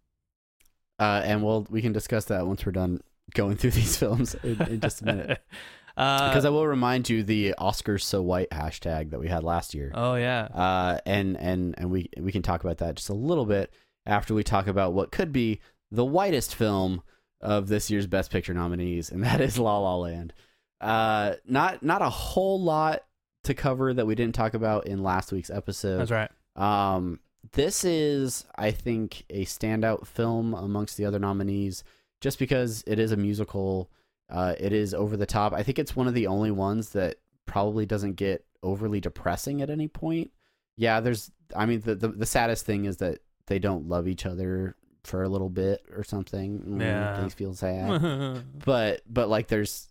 [0.98, 3.00] uh and we'll we can discuss that once we're done
[3.34, 5.40] going through these films in, in just a minute
[5.96, 9.74] uh, because I will remind you the Oscars so white hashtag that we had last
[9.74, 13.14] year oh yeah, uh, and and and we we can talk about that just a
[13.14, 13.72] little bit
[14.06, 17.02] after we talk about what could be the whitest film
[17.40, 20.32] of this year's Best Picture nominees, and that is La La Land.
[20.80, 23.02] Uh, not not a whole lot
[23.44, 25.98] to cover that we didn't talk about in last week's episode.
[25.98, 26.30] that's right.
[26.56, 27.20] Um,
[27.52, 31.84] this is, I think, a standout film amongst the other nominees,
[32.20, 33.90] just because it is a musical.
[34.28, 35.52] Uh, it is over the top.
[35.52, 39.70] I think it's one of the only ones that probably doesn't get overly depressing at
[39.70, 40.32] any point.
[40.76, 41.30] Yeah, there's.
[41.54, 45.22] I mean, the the, the saddest thing is that they don't love each other for
[45.22, 46.58] a little bit or something.
[46.66, 47.20] Mm, Yeah.
[47.20, 49.86] things feel sad but but like there's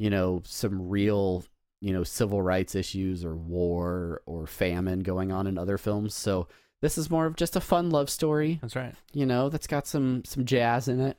[0.00, 1.44] you know some real
[1.80, 6.48] you know civil rights issues or war or famine going on in other films so
[6.80, 8.94] this is more of just a fun love story that's right.
[9.12, 11.18] you know that's got some some jazz in it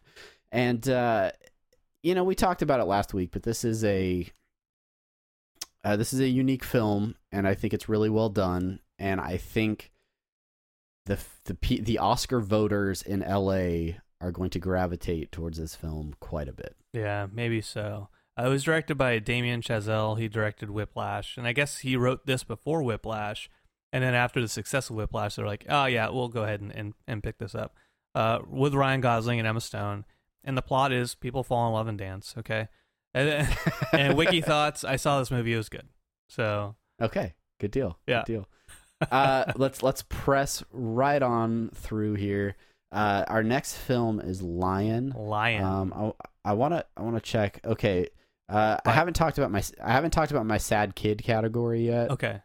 [0.52, 1.32] and uh
[2.02, 4.28] you know we talked about it last week but this is a
[5.84, 9.38] uh, this is a unique film and i think it's really well done and i
[9.38, 9.92] think
[11.06, 13.98] the the P- the Oscar voters in L.A.
[14.20, 16.76] are going to gravitate towards this film quite a bit.
[16.94, 18.10] Yeah, maybe so.
[18.38, 20.18] Uh, it was directed by Damien Chazelle.
[20.18, 23.50] He directed Whiplash, and I guess he wrote this before Whiplash.
[23.94, 26.72] And then after the success of Whiplash, they're like, "Oh yeah, we'll go ahead and
[26.72, 27.76] and, and pick this up."
[28.16, 30.06] Uh, with Ryan Gosling and Emma Stone,
[30.44, 32.34] and the plot is people fall in love and dance.
[32.38, 32.70] Okay,
[33.14, 33.50] and,
[33.94, 34.84] and Wiki thoughts.
[34.84, 35.90] I saw this movie; it was good.
[36.30, 37.98] So Okay, good deal.
[38.08, 38.24] Yeah.
[38.26, 38.48] Good deal.
[39.10, 42.56] Uh, let's let's press right on through here.
[42.92, 45.12] Uh, our next film is Lion.
[45.18, 45.64] Lion.
[45.64, 46.14] Um,
[46.46, 47.62] I want to I want to check.
[47.66, 48.10] Okay,
[48.52, 52.12] uh, I haven't talked about my I haven't talked about my sad kid category yet.
[52.12, 52.42] okay.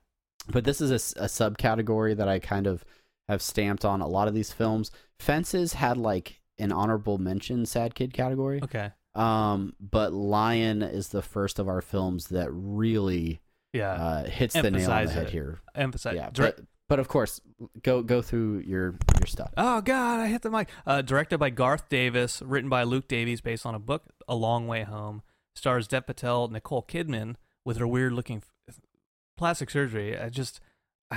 [0.48, 2.84] but this is a subcategory that I kind of
[3.28, 4.90] have stamped on a lot of these films.
[5.18, 8.60] Fences had like an honorable mention sad kid category.
[8.62, 8.90] Okay.
[9.14, 13.40] Um, but Lion is the first of our films that really
[13.72, 13.92] Yeah.
[13.92, 15.30] uh, hits the nail on the Emphasize head it.
[15.30, 15.58] here.
[15.74, 16.14] Emphasize.
[16.14, 17.40] yeah, Direct- but, but of course,
[17.82, 19.50] go go through your your stuff.
[19.56, 20.68] Oh God, I hit the mic.
[20.86, 24.66] Uh, directed by Garth Davis, written by Luke Davies, based on a book, A Long
[24.68, 25.22] Way Home.
[25.56, 28.80] Stars Dev Patel, Nicole Kidman with her weird-looking f-
[29.36, 30.18] plastic surgery.
[30.18, 30.60] I just,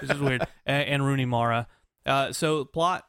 [0.00, 0.46] this is weird.
[0.66, 1.68] And, and Rooney Mara.
[2.04, 3.06] Uh, so plot: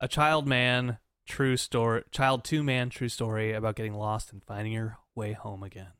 [0.00, 4.72] a child man true story, child two man true story about getting lost and finding
[4.72, 5.92] your way home again.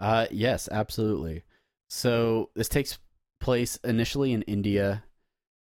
[0.00, 1.44] Uh, yes, absolutely.
[1.90, 2.98] So this takes
[3.40, 5.04] place initially in India,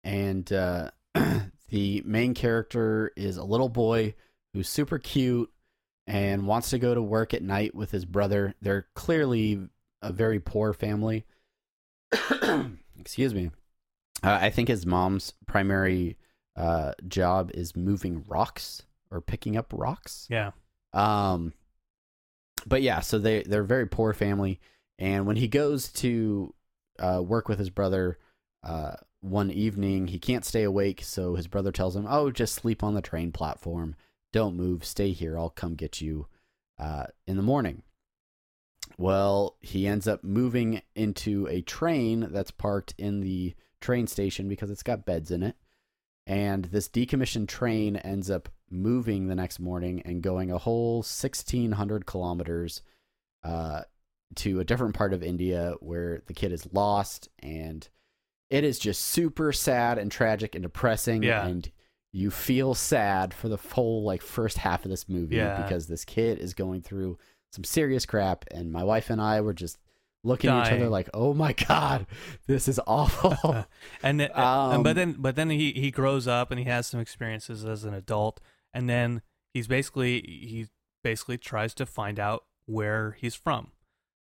[0.03, 0.91] and uh,
[1.69, 4.15] the main character is a little boy
[4.53, 5.51] who's super cute
[6.09, 8.55] and wants to go to work at night with his brother.
[8.63, 9.69] They're clearly
[10.01, 11.23] a very poor family.
[12.99, 13.51] Excuse me.
[14.23, 16.17] Uh, I think his mom's primary
[16.55, 20.25] uh, job is moving rocks or picking up rocks.
[20.31, 20.51] Yeah.
[20.93, 21.53] Um,
[22.65, 24.59] but yeah, so they they're a very poor family,
[24.97, 26.55] and when he goes to
[26.97, 28.17] uh, work with his brother
[28.63, 32.83] uh, one evening, he can't stay awake, so his brother tells him, "Oh, just sleep
[32.83, 33.95] on the train platform.
[34.31, 34.85] Don't move.
[34.85, 35.37] Stay here.
[35.37, 36.27] I'll come get you
[36.77, 37.83] uh, in the morning."
[38.97, 44.69] Well, he ends up moving into a train that's parked in the train station because
[44.69, 45.55] it's got beds in it.
[46.27, 52.05] And this decommissioned train ends up moving the next morning and going a whole 1,600
[52.05, 52.81] kilometers
[53.43, 53.81] uh,
[54.35, 57.29] to a different part of India where the kid is lost.
[57.39, 57.87] And
[58.49, 61.23] it is just super sad and tragic and depressing.
[61.23, 61.47] Yeah.
[61.47, 61.71] And
[62.11, 65.61] you feel sad for the whole like first half of this movie Yeah.
[65.61, 67.17] because this kid is going through
[67.51, 68.45] some serious crap.
[68.51, 69.77] And my wife and I were just
[70.23, 72.05] looking at each other like, oh my God,
[72.47, 73.65] this is awful.
[74.03, 76.87] and, then, Um, and but then but then he he grows up and he has
[76.87, 78.39] some experiences as an adult
[78.73, 79.21] and then
[79.53, 80.67] he's basically he
[81.03, 83.71] basically tries to find out where he's from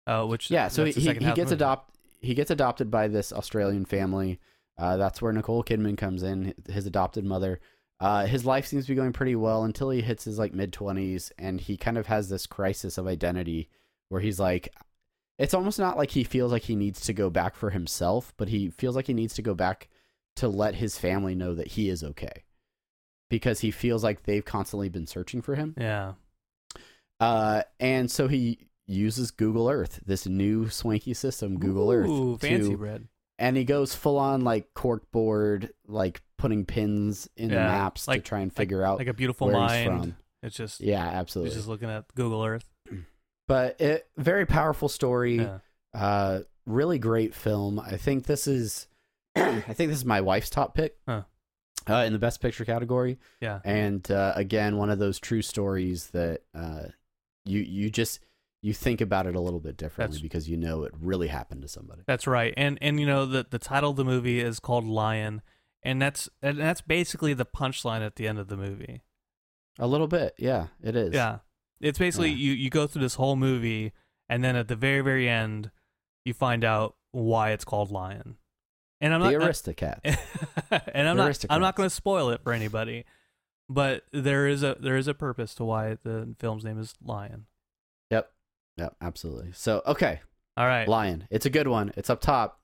[0.06, 1.64] uh which yeah so he, he second half of gets the movie.
[1.64, 4.38] adopt he gets adopted by this australian family
[4.78, 7.58] uh, that's where nicole kidman comes in his adopted mother
[8.00, 10.72] uh, his life seems to be going pretty well until he hits his like mid
[10.72, 13.68] 20s and he kind of has this crisis of identity
[14.08, 14.74] where he's like
[15.38, 18.48] it's almost not like he feels like he needs to go back for himself but
[18.48, 19.88] he feels like he needs to go back
[20.36, 22.44] to let his family know that he is okay
[23.30, 25.74] because he feels like they've constantly been searching for him.
[25.76, 26.12] Yeah.
[27.18, 32.70] Uh, and so he uses Google Earth, this new swanky system, Google Earth, Ooh, fancy
[32.70, 38.06] to- bread and he goes full on like corkboard, like putting pins in the maps
[38.08, 40.16] like- to try and figure out like a beautiful where mind from.
[40.42, 41.54] it's just Yeah, he's absolutely.
[41.54, 42.64] just looking at google earth
[43.48, 45.36] But it, very powerful story.
[45.36, 45.58] yeah
[45.94, 47.78] Uh, really great film.
[47.78, 48.86] I think this is,
[49.36, 50.96] I think this is my wife's top pick.
[51.06, 51.22] Huh.
[51.88, 53.18] Uh, in the best picture category.
[53.40, 56.82] yeah and uh, again one of those true stories that uh,
[57.44, 58.18] you you just
[58.66, 61.62] you think about it a little bit differently That's- because you know it really happened
[61.62, 62.52] to somebody That's right.
[62.56, 65.42] And and you know the the title of the movie is called Lion,
[65.82, 69.02] and that's and that's basically the punchline at the end of the movie.
[69.78, 71.38] a little bit yeah it is Yeah.
[71.80, 72.36] It's basically Yeah.
[72.46, 73.92] you you go through this whole movie
[74.28, 75.70] and then at the very very end
[76.24, 78.36] you find out why it's called Lion.
[79.00, 79.32] And I'm the not
[80.04, 83.04] and I'm The not I'm not going to spoil it for anybody.
[83.68, 87.46] But there is a there is a purpose to why the film's name is Lion.
[88.76, 89.52] Yep yep absolutely.
[89.54, 90.20] So okay.
[90.56, 90.88] All right.
[90.88, 91.92] lion it's a good one.
[91.96, 92.60] It's up top.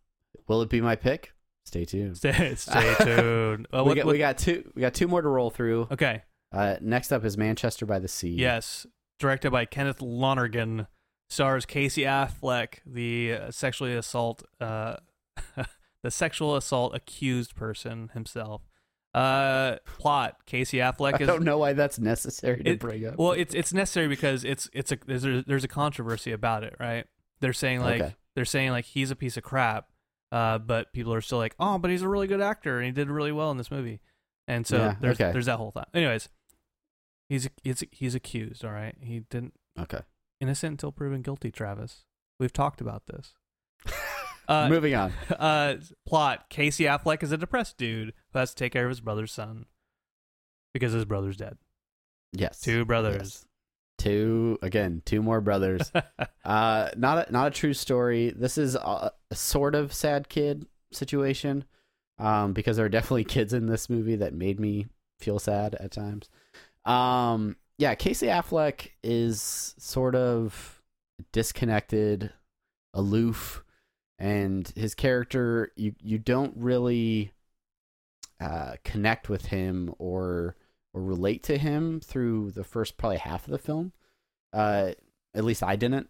[0.48, 1.32] Will it be my pick?
[1.64, 2.16] Stay tuned.
[2.16, 3.68] Stay, stay tuned.
[3.72, 5.88] We, what- got, what- we got two we got two more to roll through.
[5.92, 6.22] Okay.
[6.52, 8.30] uh, next up is manchester by the sea.
[8.34, 8.86] Yes,
[9.18, 10.86] directed by Kenneth Lonergan,
[11.30, 14.96] stars Casey Affleck, the uh, sexually assault, uh,
[16.02, 18.62] the sexual assault accused person himself.
[19.14, 23.32] Uh, plot: Casey Affleck i don't know why that's necessary to It- bring up Well,
[23.32, 27.04] it's it's necessary because it's it's a there's a, there's a controversy about it, right?
[27.40, 28.14] They're saying like Okay.
[28.34, 29.88] they're saying like he's a piece of crap
[30.30, 32.92] Uh, but people are still like, oh, but he's a really good actor and he
[32.92, 34.00] did really well in this movie.
[34.48, 35.30] And so Yeah, there's okay.
[35.30, 35.84] there's that whole thing.
[35.92, 36.30] Anyways,
[37.28, 38.64] he's he's he's accused.
[38.64, 40.00] All right, he didn't Okay.
[40.40, 41.50] innocent until proven guilty.
[41.50, 42.04] Travis,
[42.40, 43.34] we've talked about this.
[44.52, 45.12] Uh, Moving on.
[45.38, 45.76] uh,
[46.06, 49.32] plot: Casey Affleck is a depressed dude who has to take care of his brother's
[49.32, 49.66] son
[50.74, 51.56] because his brother's dead.
[52.32, 52.60] Yes.
[52.60, 53.16] Two brothers.
[53.16, 53.46] Yes.
[53.98, 55.92] Two again, two more brothers.
[56.44, 58.30] uh not a not a true story.
[58.30, 61.64] This is a, a sort of sad kid situation.
[62.18, 64.86] Um because there are definitely kids in this movie that made me
[65.20, 66.28] feel sad at times.
[66.84, 70.82] Um yeah, Casey Affleck is sort of
[71.32, 72.32] disconnected,
[72.94, 73.62] aloof,
[74.18, 77.32] and his character you you don't really
[78.40, 80.56] uh, connect with him or
[80.94, 83.92] or relate to him through the first probably half of the film.
[84.52, 84.92] Uh,
[85.34, 86.08] at least I didn't.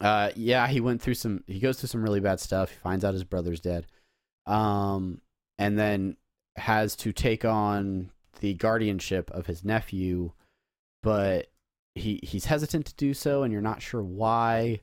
[0.00, 1.44] Uh, yeah, he went through some.
[1.46, 2.70] He goes through some really bad stuff.
[2.70, 3.86] He finds out his brother's dead,
[4.46, 5.20] um,
[5.58, 6.16] and then
[6.56, 10.32] has to take on the guardianship of his nephew,
[11.02, 11.48] but
[11.94, 14.80] he he's hesitant to do so, and you're not sure why.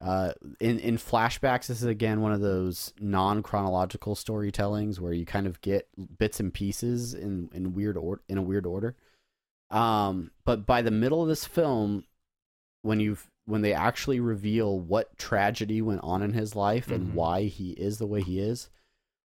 [0.00, 5.24] Uh, in in flashbacks, this is again one of those non chronological storytellings where you
[5.24, 5.88] kind of get
[6.18, 8.96] bits and pieces in in weird or in a weird order.
[9.70, 12.04] Um, but by the middle of this film,
[12.82, 16.94] when you've when they actually reveal what tragedy went on in his life Mhm.
[16.94, 18.68] and why he is the way he is,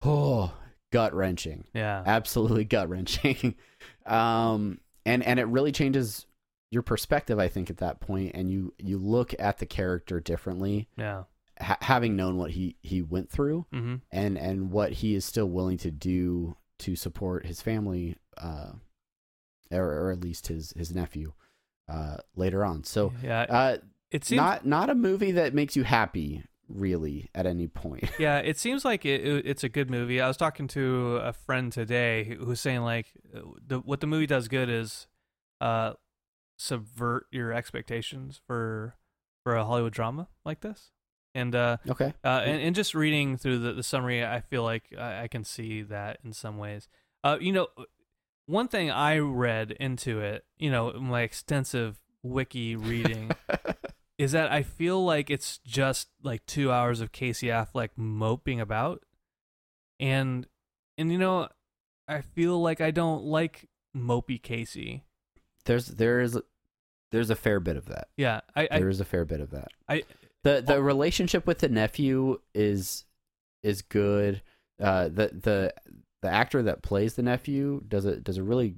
[0.03, 0.55] oh,
[0.93, 2.03] gut wrenching yeah.
[2.07, 3.55] absolutely gut wrenching.
[4.07, 6.27] um, and and it really changes
[6.71, 10.89] your perspective, I think, at that point, and you you look at the character differently,
[10.97, 11.25] Yeah.
[11.61, 13.97] ha- having known what he he went through, Mm-hmm.
[14.13, 18.73] and and what he is still willing to do to support his family, uh,
[19.71, 21.33] or, or at least his his nephew,
[21.89, 22.85] uh, later on.
[22.85, 23.77] So, yeah, uh,
[24.11, 28.11] it seems not not a movie that makes you happy really at any point.
[28.19, 30.21] yeah, it seems like it, it, it's a good movie.
[30.21, 34.01] I was talking to a friend today who who was saying like uh, the what
[34.01, 35.07] the movie does good is
[35.63, 35.95] uh
[36.59, 38.97] subvert your expectations for
[39.45, 40.91] for a Hollywood drama like this.
[41.35, 42.13] And uh okay.
[42.25, 45.45] uh and, and just reading through the, the summary I feel like I, I can
[45.45, 46.89] see that in some ways.
[47.25, 47.69] Uh you know
[48.49, 53.31] one thing I read into it, you know, my extensive wiki reading
[54.19, 59.05] is that I feel like it's just like two hours of Casey Affleck moping about,
[60.01, 60.47] and
[60.97, 61.49] and you know,
[62.09, 65.05] I feel like I don't like mopey Casey.
[65.69, 66.37] There's there's
[67.13, 68.09] there's a fair bit of that.
[68.17, 69.69] Yeah, I, I There is a fair bit of that.
[69.89, 70.05] I-
[70.45, 73.05] the the relationship with the nephew is
[73.63, 74.43] is good.
[74.81, 75.75] Uh, the the
[76.23, 78.77] the actor that plays the nephew does a does a really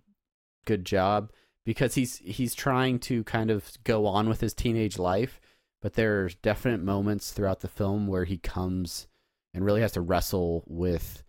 [0.67, 1.31] good job
[1.67, 5.39] because he's he's trying to kind of go on with his teenage life,
[5.83, 9.07] but there's definite moments throughout the film where he comes
[9.53, 11.23] and really has to wrestle with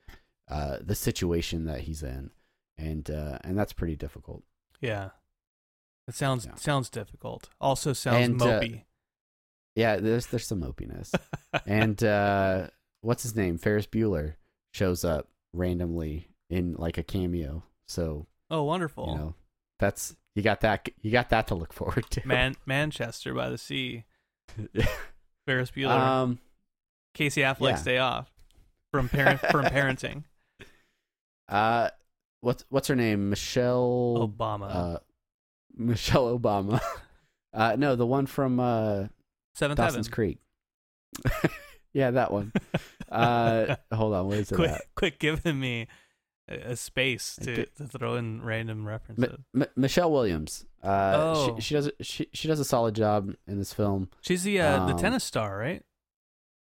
[0.49, 2.31] uh, the situation that he's in,
[2.77, 4.43] and uh, and that's pretty difficult.
[4.79, 5.09] yeah.
[6.11, 6.55] It sounds Yeah.
[6.55, 7.47] sounds difficult.
[7.61, 8.83] Also sounds And, uh, mopey.
[9.75, 11.13] Yeah, there's there's some mopiness.
[11.65, 12.67] and uh
[12.99, 14.35] what's his name ferris bueller
[14.73, 19.07] shows up randomly in like a cameo so oh, wonderful.
[19.09, 19.35] you know
[19.79, 23.57] that's you got that you got that to look forward to Man, Manchester by the
[23.57, 24.03] Sea.
[25.47, 25.89] Ferris Bueller.
[25.97, 26.39] um
[27.13, 27.93] Casey Affleck's yeah.
[27.93, 28.29] day off
[28.91, 30.23] from parent from parenting.
[31.49, 31.89] uh
[32.41, 34.75] what's what's her name michelle Obama.
[34.75, 34.99] uh
[35.77, 36.79] michelle obama
[37.53, 39.05] uh no the one from uh
[39.55, 40.13] Seventh dawson's Heaven.
[40.13, 40.37] creek
[41.93, 42.51] yeah that one
[43.11, 44.81] uh hold on what is it quick, at?
[44.95, 45.87] quick giving me
[46.47, 49.37] a, space to, to throw in random references.
[49.55, 50.65] M- Michelle Williams.
[50.83, 51.55] Uh, Oh.
[51.55, 54.09] she, she does she she does a solid job in this film.
[54.21, 55.81] She's the uh, the Um, tennis star, right?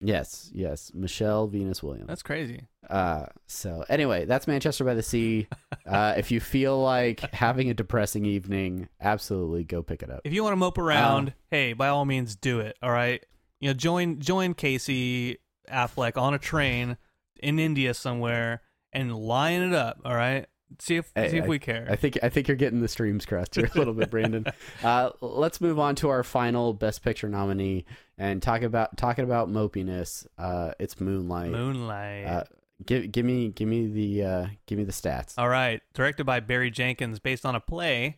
[0.02, 2.08] Yes, yes, Michelle Venus Williams.
[2.08, 2.68] That's crazy.
[2.89, 5.47] Uh, so anyway, that's Manchester by the Sea.
[5.84, 10.22] Uh, if you feel like having a depressing evening, absolutely go pick it up.
[10.24, 12.78] If you want to mope around, hey, by all means, do it.
[12.84, 13.22] All right,
[13.60, 15.39] you know, join join Casey
[15.70, 16.97] Affleck on a train
[17.41, 18.62] in India somewhere
[18.93, 20.02] and line it up.
[20.06, 20.45] All right,
[20.80, 21.88] see if Hey, see if we care.
[21.89, 24.45] I think I think you're getting the streams crossed here a little bit, Brandon.
[24.84, 27.86] Uh, let's move on to our final Best Picture nominee
[28.17, 30.26] and talk about talking about mopiness.
[30.38, 31.51] Uh, it's Moonlight.
[31.51, 32.26] Moonlight.
[32.26, 32.43] Uh,
[32.86, 35.34] give give me give me the uh, give me the stats.
[35.38, 38.17] All right, directed by Barry Jenkins, based on a play.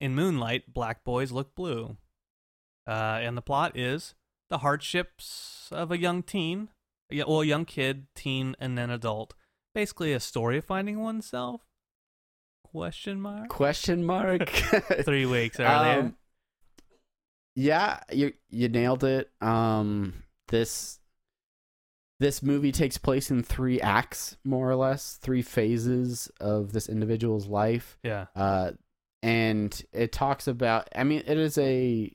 [0.00, 1.96] In Moonlight, black boys look blue.
[2.86, 4.14] Uh, and the plot is
[4.50, 6.68] the hardships of a young teen,
[7.10, 9.34] well, a young kid, teen, and then adult.
[9.74, 11.62] Basically, a story of finding oneself.
[12.72, 13.48] Question mark.
[13.48, 14.48] Question mark.
[15.04, 16.00] Three weeks earlier.
[16.00, 16.16] Um,
[17.54, 19.30] yeah, you you nailed it.
[19.40, 20.14] Um,
[20.48, 20.98] this
[22.18, 27.46] this movie takes place in three acts, more or less, three phases of this individual's
[27.48, 27.98] life.
[28.04, 28.26] Yeah.
[28.36, 28.70] Uh,
[29.22, 30.88] and it talks about.
[30.96, 32.10] I mean, it is a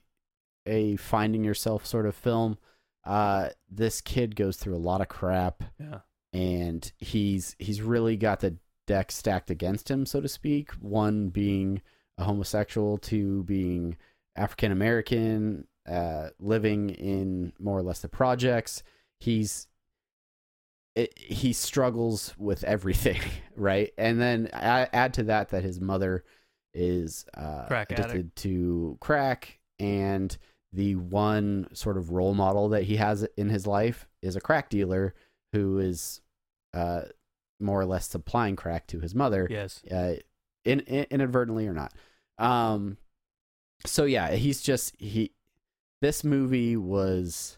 [0.65, 2.57] a finding yourself sort of film.
[3.05, 5.99] Uh, this kid goes through a lot of crap, Yeah.
[6.33, 10.71] and he's he's really got the deck stacked against him, so to speak.
[10.81, 11.81] One being
[12.17, 13.97] a homosexual, two being
[14.35, 18.81] African American, uh, living in more or less the projects.
[19.19, 19.67] He's
[20.95, 23.21] it, he struggles with everything,
[23.55, 23.91] right?
[23.97, 26.23] And then I add to that that his mother
[26.73, 28.35] is uh, addicted addict.
[28.37, 30.35] to crack, and
[30.73, 34.69] the one sort of role model that he has in his life is a crack
[34.69, 35.13] dealer
[35.53, 36.21] who is
[36.73, 37.03] uh,
[37.59, 39.83] more or less supplying crack to his mother, Yes.
[39.91, 40.15] uh,
[40.65, 41.93] in, in, inadvertently or not.
[42.37, 42.97] Um,
[43.85, 45.31] so yeah, he's just he.
[46.01, 47.57] This movie was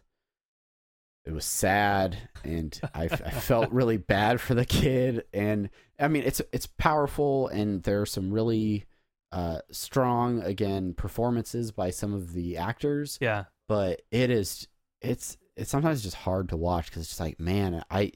[1.26, 5.26] it was sad, and I, I felt really bad for the kid.
[5.34, 5.70] And
[6.00, 8.86] I mean, it's it's powerful, and there are some really
[9.32, 13.44] uh, strong again performances by some of the actors Yeah.
[13.68, 14.68] but it is
[15.02, 18.12] it's it's sometimes just hard to watch because it's just like man i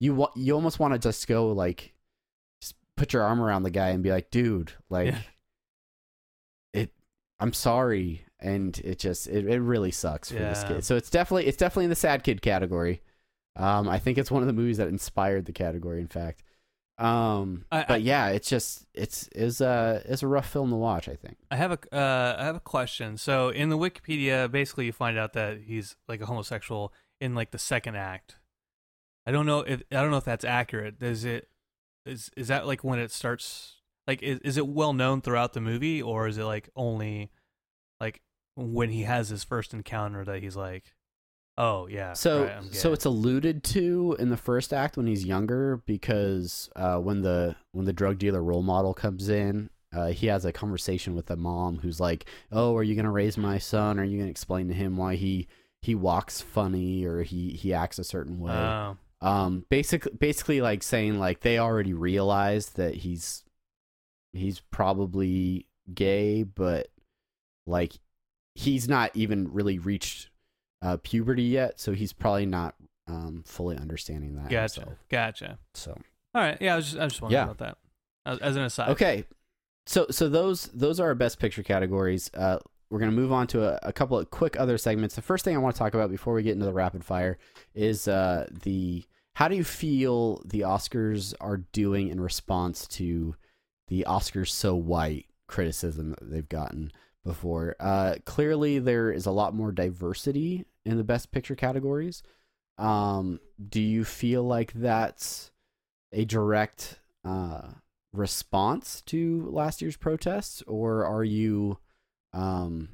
[0.00, 1.94] you wa- you almost want to just go like
[2.60, 5.18] just put your arm around the guy and be like dude like Yeah.
[6.72, 6.92] it
[7.40, 11.46] i'm sorry and it just it, it really sucks for this kid so it's definitely
[11.46, 13.02] it's definitely in the sad kid category
[13.56, 16.42] um i think it's one of the movies that inspired the category in fact
[16.98, 20.76] um I- but I- yeah it's just it's is a it's a rough film to
[20.76, 23.16] watch i think I have a uh, I have a question.
[23.18, 27.50] So in the Wikipedia, basically you find out that he's like a homosexual in like
[27.52, 28.36] the second act.
[29.26, 31.02] I don't know if I don't know if that's accurate.
[31.02, 31.48] Is it
[32.04, 33.74] is is that like when it starts?
[34.06, 37.30] Like is is it well known throughout the movie, or is it like only
[38.00, 38.20] like
[38.54, 40.94] when he has his first encounter that he's like,
[41.58, 45.78] oh yeah, So right, so it's alluded to in the first act when he's younger
[45.86, 50.44] because uh, when the when the drug dealer role model comes in, uh, he has
[50.44, 53.98] a conversation with the mom who's like, "Oh, are you gonna raise my son?
[53.98, 55.48] Are you gonna explain to him why he
[55.82, 60.82] he walks funny or he he acts a certain way?" Oh, um, basically basically like
[60.82, 63.44] saying like they already realized that he's
[64.32, 66.88] he's probably gay, but
[67.66, 67.94] like
[68.54, 70.30] he's not even really reached
[70.82, 72.74] uh, puberty yet, so he's probably not
[73.08, 74.50] um, fully understanding that.
[74.50, 74.98] gotcha, himself.
[75.10, 75.58] gotcha.
[75.74, 75.92] So
[76.34, 77.44] All right, yeah, I was just I was just wondering Yeah.
[77.50, 77.78] about that
[78.26, 78.88] as, as an aside.
[78.90, 79.24] okay,
[79.86, 82.30] so so those those are our best picture categories.
[82.34, 82.58] Uh,
[82.90, 85.14] we're gonna move on to a, a couple of quick other segments.
[85.14, 87.38] The first thing I want to talk about before we get into the rapid fire
[87.74, 93.36] is uh, the how do you feel the Oscars are doing in response to
[93.88, 96.92] the Oscars so white criticism that they've gotten
[97.24, 97.76] before.
[97.78, 102.22] Uh, clearly, there is a lot more diversity in the best picture categories.
[102.78, 105.50] Um, do you feel like that's
[106.12, 107.62] a direct uh,
[108.12, 111.78] response to last year's protests, or are you,
[112.36, 112.90] um,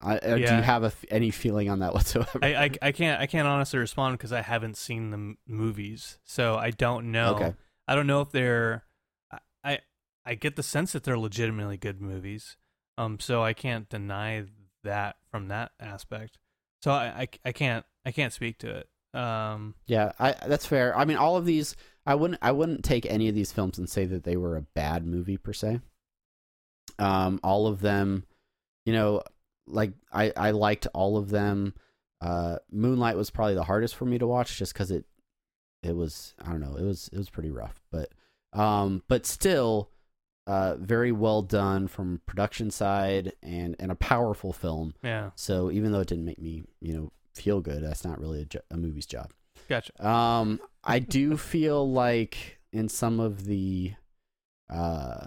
[0.00, 2.38] I, uh, do you have a any feeling on that whatsoever?
[2.42, 6.18] I, I I can't I can't honestly respond because I haven't seen the m- movies,
[6.24, 7.34] so I don't know.
[7.34, 7.54] Okay.
[7.88, 8.84] I don't know if they're.
[9.30, 9.78] I- I
[10.24, 12.56] I get the sense that they're legitimately good movies.
[12.98, 14.44] Um, so I can't deny
[14.84, 16.38] that from that aspect.
[16.82, 19.18] So I I, I can't I can't speak to it.
[19.18, 20.96] Um, Yeah, I that's fair.
[20.96, 23.88] I mean, all of these, I wouldn't, I wouldn't take any of these films and
[23.88, 25.80] say that they were a bad movie per se.
[26.98, 28.24] Um, all of them,
[28.84, 29.22] you know,
[29.66, 31.74] like I, I liked all of them.
[32.20, 35.04] Uh, Moonlight was probably the hardest for me to watch, just because it,
[35.82, 38.10] it was, I don't know, it was, it was pretty rough, but,
[38.52, 39.90] um, but still,
[40.46, 44.94] uh, very well done from production side and and a powerful film.
[45.02, 48.42] yeah, So even though it didn't make me, you know, feel good, that's not really
[48.42, 49.32] a, jo- a movie's job.
[49.68, 49.92] gotcha.
[50.08, 53.94] Um, I do feel like in some of the,
[54.72, 55.26] uh,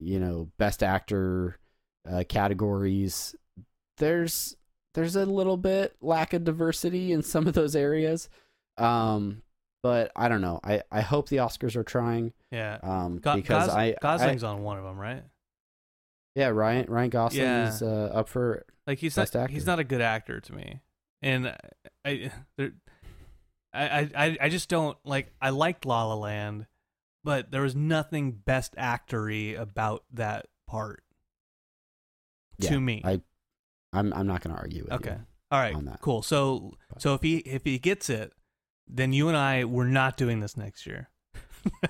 [0.00, 1.58] you know, best actor
[2.10, 3.34] uh, categories,
[3.98, 4.56] there's
[4.94, 8.28] there's a little bit lack of diversity in some of those areas.
[8.76, 9.42] Um,
[9.82, 10.60] but I don't know.
[10.64, 12.32] I I hope the Oscars are trying.
[12.50, 12.78] Yeah.
[12.82, 15.22] Um, Go- because Gos- I, I Gosling's on one of them, right?
[16.34, 17.68] yeah Ryan Ryan Gosling Yeah.
[17.68, 19.52] is uh, up for Like he's not actor.
[19.52, 20.80] he's not a good actor to me,
[21.22, 21.54] and
[22.04, 22.72] I there,
[23.74, 25.32] I I I just don't like.
[25.40, 26.66] I liked La La Land,
[27.24, 31.02] but there was nothing best actory about that part
[32.58, 33.02] Yeah, to me.
[33.04, 33.20] I
[33.92, 35.26] I'm I'm not going to argue with okay, you.
[35.50, 36.22] all right, cool.
[36.22, 38.32] So so if he if he gets it,
[38.86, 41.10] then you and I we're not doing this next year.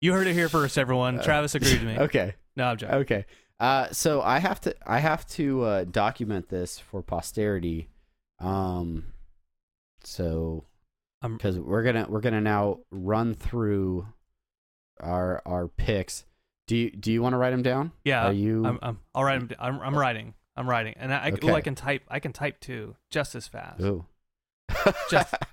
[0.00, 1.18] you heard it here first, everyone.
[1.18, 1.98] Uh, Travis agreed with me.
[1.98, 2.34] Okay.
[2.56, 2.94] No, I'm joking.
[2.96, 3.26] Okay.
[3.58, 7.88] Uh, so I have to I have to uh, document this for posterity.
[8.38, 9.12] Um,
[10.02, 10.64] So
[11.22, 14.06] because we're gonna we're gonna now run through
[15.00, 16.24] our our picks.
[16.66, 17.92] Do you do you want to write them down?
[18.04, 18.64] Yeah, Are you?
[18.64, 19.40] I'm, I'm all right.
[19.40, 20.34] I'm, I'm, I'm writing.
[20.56, 22.02] I'm writing, and I, I, ooh, I can type.
[22.08, 23.80] I can type too, just as fast.
[23.80, 24.04] Ooh.
[25.10, 25.34] Just-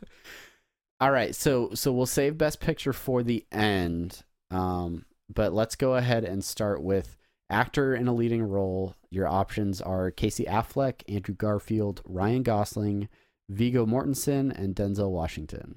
[1.00, 4.24] All right, so so we'll save best picture for the end.
[4.50, 7.16] Um, but let's go ahead and start with
[7.52, 8.96] actor in a leading role.
[9.12, 13.10] Your options are Casey Affleck, Andrew Garfield, Ryan Gosling,
[13.50, 15.76] Viggo Mortensen, and Denzel Washington.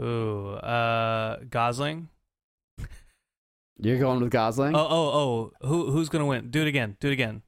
[0.00, 2.08] Ooh, uh, Gosling.
[3.80, 5.68] You're going with Gosling, Oh, oh, oh.
[5.68, 6.50] Who, who's gonna win?
[6.50, 6.96] Do it again.
[6.98, 7.42] Do it again.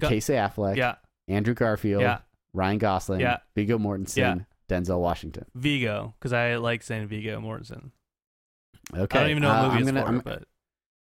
[0.00, 0.94] Go- Casey Affleck, yeah,
[1.28, 2.20] Andrew Garfield, yeah.
[2.54, 3.38] Ryan Gosling, Yeah.
[3.54, 4.36] Viggo Mortensen, Yeah.
[4.68, 5.44] Denzel Washington.
[5.54, 7.90] Viggo, because I like saying Viggo Mortensen.
[8.94, 10.22] Okay, I don't even know what uh, movie I'm it's gonna, for, I'm-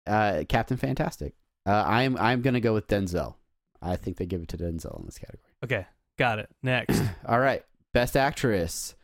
[0.06, 1.34] but uh, Captain Fantastic.
[1.66, 3.36] Uh, I'm I'm gonna go with Denzel.
[3.82, 5.42] I think they give it to Denzel in this category.
[5.64, 5.86] okay,
[6.18, 6.50] got it.
[6.64, 7.64] Next, All right,
[7.94, 8.96] best actress: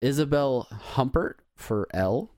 [0.00, 2.30] Isabelle Huppert for Elle,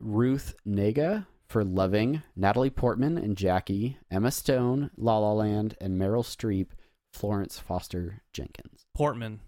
[0.00, 6.24] Ruth Negga for Loving, Natalie Portman and Jackie, Emma Stone, La La Land, and Meryl
[6.24, 6.68] Streep,
[7.12, 8.86] Florence Foster Jenkins.
[8.94, 9.40] Portman.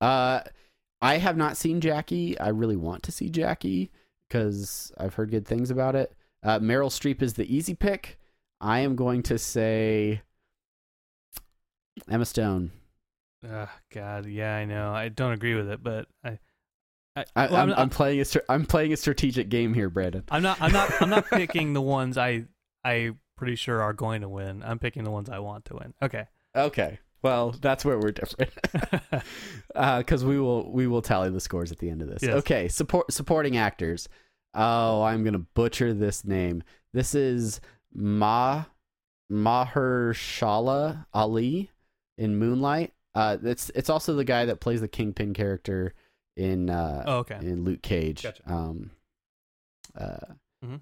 [0.00, 0.40] Uh,
[1.00, 2.38] I have not seen Jackie.
[2.38, 3.90] I really want to see Jackie
[4.28, 6.14] because I've heard good things about it.
[6.42, 8.18] Uh, Meryl Streep is the easy pick.
[8.60, 10.22] I am going to say
[12.10, 12.70] Emma Stone.
[13.48, 14.92] Oh, God, yeah, I know.
[14.92, 16.38] I don't agree with it, but I,
[17.14, 20.24] I, I, well, I'm, I'm, I'm playing a I'm playing a strategic game here, Brandon.
[20.30, 20.60] I'm not.
[20.60, 20.90] I'm not.
[21.00, 22.44] I'm not picking the ones I.
[22.84, 24.62] I pretty sure are going to win.
[24.64, 25.94] I'm picking the ones I want to win.
[26.02, 26.26] Okay.
[26.56, 28.50] Okay, well that's where we're different
[29.74, 32.22] uh, because we will we will tally the scores at the end of this.
[32.22, 32.34] Yes.
[32.34, 34.08] Okay, support supporting actors.
[34.54, 36.62] Oh, I'm gonna butcher this name.
[36.92, 37.60] This is
[37.94, 38.64] Ma
[39.30, 41.70] Mahershala Ali
[42.18, 42.92] in Moonlight.
[43.14, 45.94] Uh, it's it's also the guy that plays the Kingpin character
[46.36, 47.38] in uh, oh, okay.
[47.40, 48.22] in Luke Cage.
[48.22, 48.42] Gotcha.
[48.46, 48.90] Um,
[49.98, 50.80] uh, Mhm.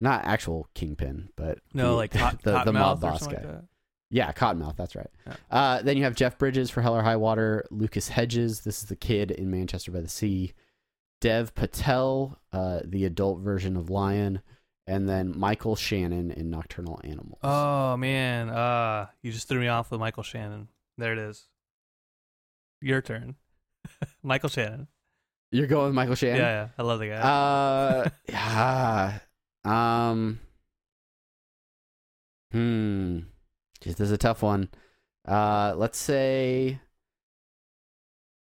[0.00, 3.34] not actual Kingpin, but No, the- like hot, the, the mob boss guy.
[3.34, 3.64] Like that.
[4.12, 4.76] Yeah, Cottonmouth.
[4.76, 5.10] That's right.
[5.26, 5.34] Yeah.
[5.52, 7.64] Uh, then you have Jeff Bridges for Hell or High Water.
[7.70, 8.62] Lucas Hedges.
[8.62, 10.52] This is the kid in Manchester by the Sea.
[11.20, 14.40] Dev Patel, uh, the adult version of Lion,
[14.90, 17.38] and then Michael Shannon in Nocturnal Animals.
[17.44, 20.68] Oh man, uh, you just threw me off with Michael Shannon.
[20.98, 21.46] There it is.
[22.82, 23.36] Your turn,
[24.22, 24.88] Michael Shannon.
[25.52, 26.38] You're going with Michael Yeah, Shannon.
[26.40, 27.14] yeah, I love the guy.
[27.16, 29.18] Uh, yeah.
[29.64, 30.40] Um.
[32.52, 33.18] Hmm.
[33.80, 34.68] Jeez, this is a tough one.
[35.26, 36.80] Uh, let's say.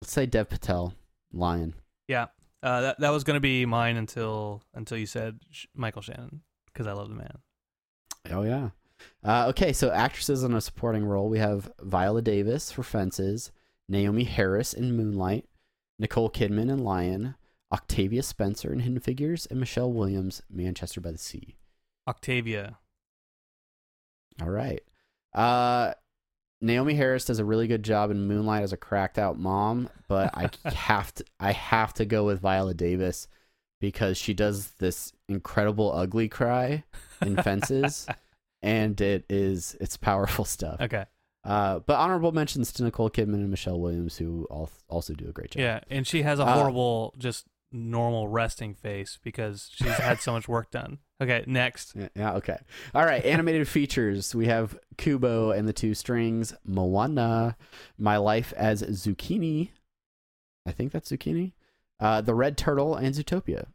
[0.00, 0.94] Let's say Dev Patel,
[1.32, 1.74] Lion.
[2.08, 2.26] yeah,
[2.62, 6.86] uh, that that was gonna be mine until until you said Sh- Michael Shannon because
[6.86, 7.38] I love the man.
[8.30, 8.70] Oh yeah.
[9.24, 13.50] Uh, okay, so actresses in a supporting role, we have Viola Davis for Fences,
[13.90, 15.46] Naomie Harris in Moonlight,
[15.98, 17.34] Nicole Kidman in Lion,
[17.72, 21.56] Octavia Spencer in Hidden Figures, and Michelle Williams, Manchester by the Sea.
[22.06, 22.78] Octavia.
[24.40, 24.82] All right.
[25.34, 25.94] Uh,
[26.62, 30.30] Naomie Harris does a really good job in Moonlight as a cracked out mom, but
[30.34, 33.26] I have to I have to go with Viola Davis
[33.80, 36.84] because she does this incredible ugly cry
[37.20, 38.06] in Fences,
[38.62, 40.80] and it is it's powerful stuff.
[40.80, 41.04] Okay.
[41.44, 45.32] Uh, but honorable mentions to Nicole Kidman and Michelle Williams, who al- also do a
[45.32, 45.60] great job.
[45.60, 50.32] Yeah, and she has a Uh, horrible, just normal resting face because she's had so
[50.32, 50.98] much work done.
[51.20, 51.94] Okay, next.
[51.94, 52.58] Yeah, yeah, okay.
[52.94, 54.34] All right, animated features.
[54.34, 57.56] We have Kubo and the Two Strings, Moana,
[57.98, 59.70] My Life as Zucchini.
[60.66, 61.52] I think that's Zucchini.
[62.00, 63.66] Uh, the Red Turtle and Zootopia.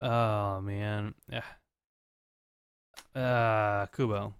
[0.00, 1.14] Oh man.
[1.30, 1.42] Yeah.
[3.20, 4.34] Uh, Kubo.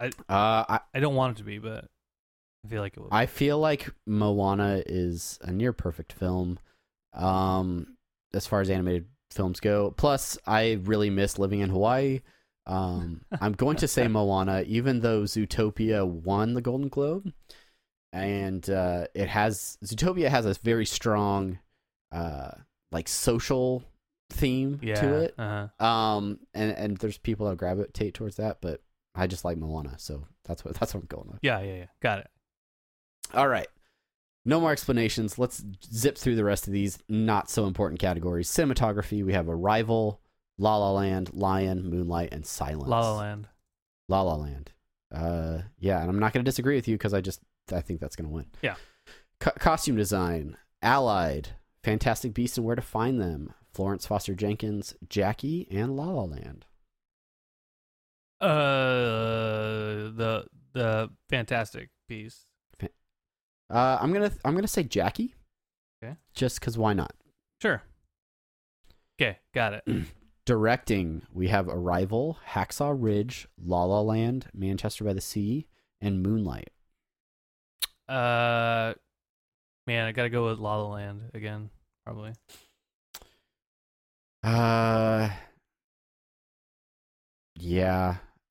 [0.00, 1.86] I Uh, I, I don't want it to be, but
[2.64, 3.08] I feel like it would.
[3.12, 6.58] I feel like Moana is a near perfect film
[7.18, 7.96] um,
[8.32, 9.92] as far as animated films go.
[9.96, 12.20] Plus, I really miss living in Hawaii.
[12.66, 17.32] Um, I'm going to say Moana, even though Zootopia won the Golden Globe,
[18.12, 21.58] and uh, it has Zootopia has a very strong,
[22.12, 22.52] uh,
[22.90, 23.82] like social
[24.30, 24.94] theme yeah.
[24.94, 25.34] to it.
[25.38, 25.84] Uh-huh.
[25.84, 28.82] Um, and and there's people that gravitate towards that, but
[29.14, 31.40] I just like Moana, so that's what that's what I'm going with.
[31.42, 31.86] Yeah, yeah, yeah.
[32.00, 32.28] Got it.
[33.34, 33.68] All right.
[34.48, 35.38] No more explanations.
[35.38, 38.48] Let's zip through the rest of these not so important categories.
[38.48, 40.22] Cinematography, we have Arrival,
[40.56, 42.88] La La Land, Lion, Moonlight, and Silence.
[42.88, 43.48] La La Land.
[44.08, 44.72] La La Land.
[45.14, 48.00] Uh, yeah, and I'm not going to disagree with you because I just I think
[48.00, 48.46] that's going to win.
[48.62, 48.76] Yeah.
[49.38, 51.50] Co- costume design, Allied,
[51.84, 56.64] Fantastic Beasts and Where to Find Them, Florence Foster Jenkins, Jackie, and La La Land.
[58.40, 58.48] Uh,
[60.16, 62.47] the the fantastic piece.
[63.70, 65.34] Uh, I'm gonna I'm gonna say Jackie.
[66.02, 66.14] Okay.
[66.34, 67.12] Just because why not?
[67.60, 67.82] Sure.
[69.20, 69.84] Okay, got it.
[70.46, 75.66] Directing, we have Arrival, Hacksaw Ridge, La La Land, Manchester by the Sea,
[76.00, 76.70] and Moonlight.
[78.08, 78.94] Uh,
[79.86, 81.68] man, I gotta go with La La Land again,
[82.06, 82.32] probably.
[84.42, 85.28] Uh,
[87.56, 88.16] yeah,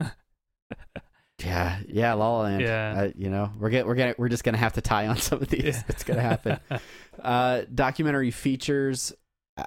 [1.44, 2.14] yeah, yeah.
[2.14, 2.62] La La Land.
[2.62, 2.94] Yeah.
[2.96, 5.40] Uh, you know, we're get, we're gonna we're just gonna have to tie on some
[5.40, 5.76] of these.
[5.76, 5.82] Yeah.
[5.88, 6.58] It's gonna happen.
[7.22, 9.12] uh, documentary features.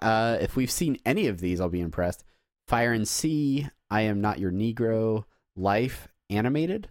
[0.01, 2.23] Uh, if we've seen any of these, I'll be impressed.
[2.67, 5.25] Fire at Sea, I Am Not Your Negro,
[5.57, 6.89] Life animated,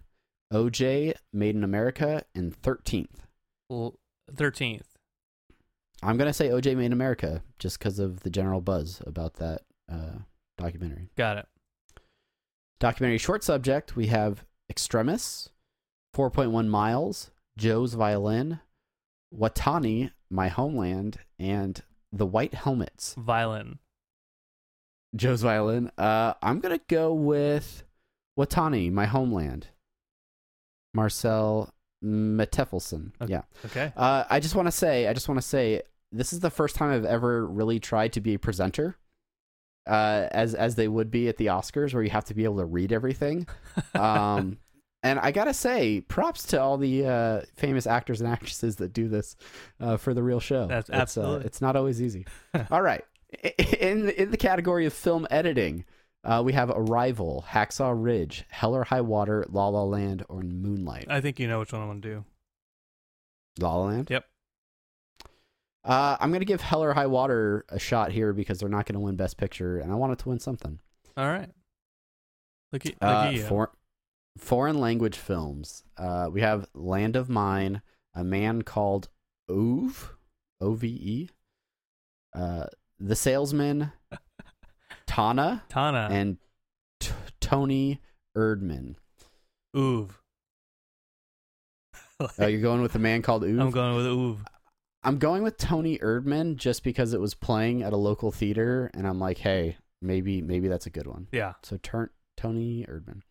[0.53, 3.25] OJ, Made in America, and Thirteenth.
[4.35, 4.87] Thirteenth.
[6.03, 9.61] I'm gonna say OJ Made in America just because of the general buzz about that
[9.91, 10.19] uh,
[10.57, 11.09] documentary.
[11.15, 11.47] Got it.
[12.79, 15.49] Documentary short subject, we have Extremis,
[16.15, 18.61] 4.1 Miles, Joe's Violin,
[19.37, 21.81] Watani, My Homeland, and
[22.13, 23.13] The White Helmets.
[23.19, 23.79] Violin.
[25.13, 25.91] Joe's Violin.
[25.97, 27.83] Uh, I'm going to go with
[28.39, 29.67] Watani, My Homeland.
[30.93, 33.11] Marcel Meteffelson.
[33.21, 33.33] Okay.
[33.33, 33.41] Yeah.
[33.65, 33.91] Okay.
[33.97, 35.81] Uh, I just want to say, I just want to say,
[36.13, 38.95] this is the first time I've ever really tried to be a presenter,
[39.87, 42.57] uh, as as they would be at the Oscars, where you have to be able
[42.57, 43.47] to read everything.
[43.93, 44.57] Um,
[45.03, 49.07] and I gotta say, props to all the uh, famous actors and actresses that do
[49.07, 49.35] this
[49.79, 50.67] uh, for the real show.
[50.67, 51.45] That's It's, uh, absolutely.
[51.45, 52.25] it's not always easy.
[52.71, 53.03] all right,
[53.69, 55.85] in in the category of film editing.
[56.23, 61.07] Uh, we have Arrival, Hacksaw Ridge, Hell or High Water, La La Land, or Moonlight.
[61.09, 62.25] I think you know which one I'm gonna do.
[63.59, 64.07] La La Land.
[64.11, 64.25] Yep.
[65.83, 68.99] Uh, I'm gonna give Hell or High Water a shot here because they're not gonna
[68.99, 70.79] win Best Picture, and I want it to win something.
[71.17, 71.49] All right.
[72.71, 73.43] Look at, look Uh, at you.
[73.43, 73.71] for,
[74.37, 75.83] foreign language films.
[75.97, 77.81] Uh, we have Land of Mine,
[78.13, 79.09] A Man Called
[79.49, 80.13] Ove,
[80.59, 81.29] O V E,
[82.35, 82.65] uh,
[82.99, 83.91] The Salesman,
[85.07, 86.07] Tanna, Tanna.
[86.11, 86.37] and
[86.99, 87.99] T- Toni
[88.37, 88.95] Erdmann.
[89.75, 90.11] Oov.
[92.19, 93.59] Oh, you're going with A Man Called Ove?
[93.59, 94.45] I'm going with Ove.
[95.03, 99.07] I'm going with Toni Erdmann just because it was playing at a local theater, and
[99.07, 101.27] I'm like, hey, maybe maybe that's a good one.
[101.31, 101.53] Yeah.
[101.63, 103.21] So turn Toni Erdmann.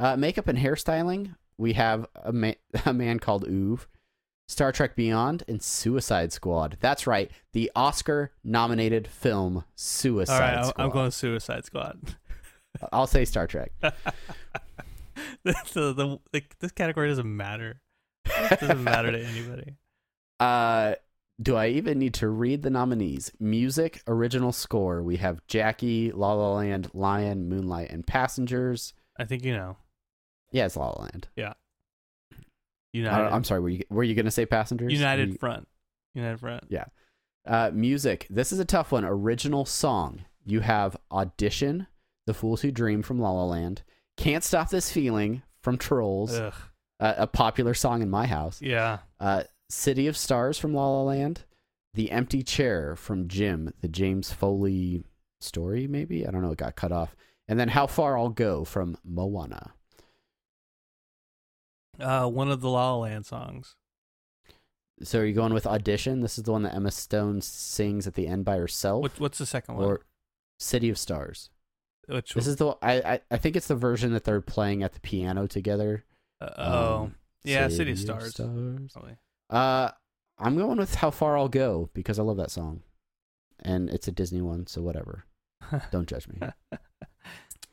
[0.00, 1.34] Uh, makeup and hairstyling.
[1.58, 2.52] We have a, ma-
[2.86, 3.86] a man called Oove,
[4.48, 6.78] Star Trek Beyond, and Suicide Squad.
[6.80, 10.66] That's right, the Oscar-nominated film Suicide All right.
[10.66, 10.82] Squad.
[10.82, 12.16] I'm going Suicide Squad.
[12.92, 13.72] I'll say Star Trek.
[13.80, 13.92] the,
[15.44, 17.82] the, the, this category doesn't matter.
[18.24, 19.74] It doesn't matter to anybody.
[20.38, 20.94] Uh,
[21.42, 23.32] do I even need to read the nominees?
[23.38, 25.02] Music, original score.
[25.02, 28.94] We have Jackie, La La Land, Lion, Moonlight, and Passengers.
[29.18, 29.76] I think you know.
[30.52, 31.28] Yeah, it's La La Land.
[31.38, 31.52] I
[32.92, 33.32] United.
[33.32, 33.60] I'm sorry.
[33.60, 34.92] Were you were you gonna say Passengers?
[34.92, 35.68] United you- Front.
[36.14, 36.64] United Front.
[36.68, 36.86] Yeah.
[37.46, 38.26] Uh, music.
[38.28, 39.04] This is a tough one.
[39.04, 40.24] Original song.
[40.44, 41.86] You have Audition,
[42.26, 43.82] The Fools Who Dream from La La Land,
[44.16, 46.52] Can't Stop This Feeling from Trolls, Ugh.
[46.98, 48.98] uh, a popular song in my house, Yeah.
[49.20, 51.44] uh, City of Stars from La La Land,
[51.94, 55.04] The Empty Chair from Jim, the James Foley
[55.40, 56.26] story, maybe?
[56.26, 56.52] I don't know.
[56.52, 57.14] It got cut off.
[57.46, 59.72] And then How Far I'll Go from Moana.
[62.00, 63.76] Uh, one of the La La Land songs.
[65.02, 66.20] So are you going with Audition?
[66.20, 69.02] This is the one that Emma Stone sings at the end by herself?
[69.02, 69.84] What, what's the second one?
[69.84, 70.00] or
[70.58, 71.48] City of Stars?
[72.06, 74.92] Which This is the I, I I think it's the version that they're playing at
[74.94, 76.04] the piano together.
[76.40, 78.30] uh, oh Um, yeah, City of Stars.
[78.34, 78.94] Stars.
[79.48, 79.90] Uh,
[80.38, 82.82] I'm going with How Far I'll Go because I love that song,
[83.60, 85.24] and it's a Disney one, so whatever.
[85.92, 86.40] Don't judge me.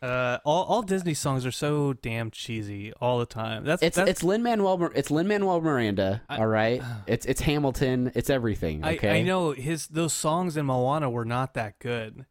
[0.01, 3.63] uh, all all Disney songs are so damn cheesy all the time.
[3.65, 6.21] That's It's that's, it's Lin Manuel it's Lin Manuel Miranda.
[6.29, 8.11] I- all right, it's it's Hamilton.
[8.15, 8.85] It's everything.
[8.85, 12.25] Okay, I, I know his those songs in Moana were not that good.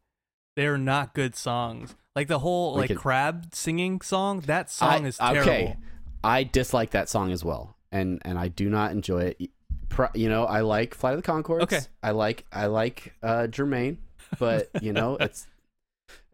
[0.55, 1.95] They're not good songs.
[2.15, 4.41] Like the whole like could- crab singing song.
[4.41, 5.41] That song I- is terrible.
[5.41, 5.77] Okay,
[6.23, 9.51] I dislike that song as well, and and I do not enjoy it.
[10.15, 11.63] You know, I like Flight of the Conchords.
[11.63, 11.81] Okay.
[12.03, 13.99] I like I like uh Jermaine,
[14.39, 15.47] but you know, it's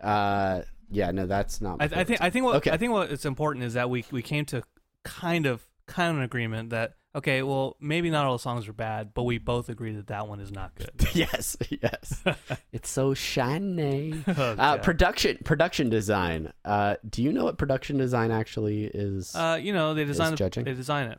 [0.02, 0.62] uh
[0.92, 1.78] yeah, no, that's not.
[1.78, 2.20] My I, I think.
[2.20, 2.70] I think what Okay.
[2.70, 4.62] I think what is important is that we we came to
[5.04, 8.72] kind of kind of an agreement that okay, well maybe not all the songs are
[8.72, 10.90] bad, but we both agree that that one is not good.
[11.14, 12.22] yes, yes,
[12.72, 14.22] it's so shiny.
[14.28, 16.52] Oh, Uh, production production design.
[16.64, 19.34] Uh, do you know what production design actually is?
[19.34, 20.64] Uh, you know they design the, judging?
[20.64, 21.18] they design it.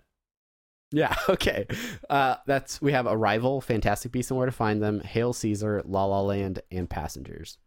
[0.91, 1.65] Yeah, okay.
[2.09, 6.05] Uh, that's we have Arrival, Fantastic Beasts and Where to Find Them, Hail Caesar, La
[6.05, 7.57] La Land, and Passengers.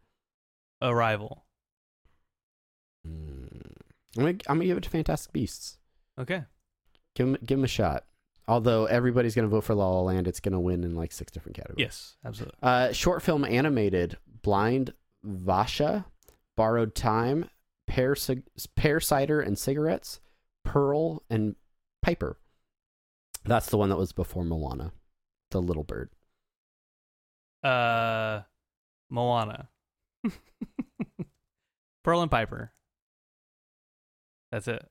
[0.81, 1.43] Arrival.
[4.17, 5.77] I'm gonna, I'm gonna give it to Fantastic Beasts.
[6.19, 6.43] Okay.
[7.15, 8.05] Give him, give him a shot.
[8.47, 11.57] Although everybody's to vote for La La Land, it's to win in like six different
[11.57, 11.79] categories.
[11.83, 12.57] Yes, absolutely.
[12.63, 14.93] Uh, short film animated: Blind
[15.25, 16.05] Vaysha,
[16.55, 17.49] Borrowed Time,
[17.87, 18.43] Pear, Cig-
[18.75, 20.19] Pear Cider and Cigarettes,
[20.63, 21.55] Pearl, and
[22.01, 22.39] Piper.
[23.43, 24.93] That's the one that was before Moana,
[25.51, 26.09] the little bird.
[27.63, 28.41] Uh,
[29.09, 29.69] Moana.
[32.03, 32.71] Pearl and Piper.
[34.51, 34.85] That's it.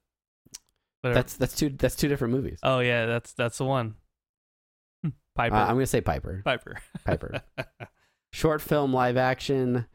[1.01, 1.15] Whatever.
[1.15, 2.59] That's that's two that's two different movies.
[2.63, 3.95] oh yeah, that's that's the one.
[5.37, 5.55] Piper.
[5.55, 6.43] Uh, I'm going to say Piper.
[6.45, 6.79] Piper.
[7.05, 7.43] Piper.
[8.33, 9.87] Short film live action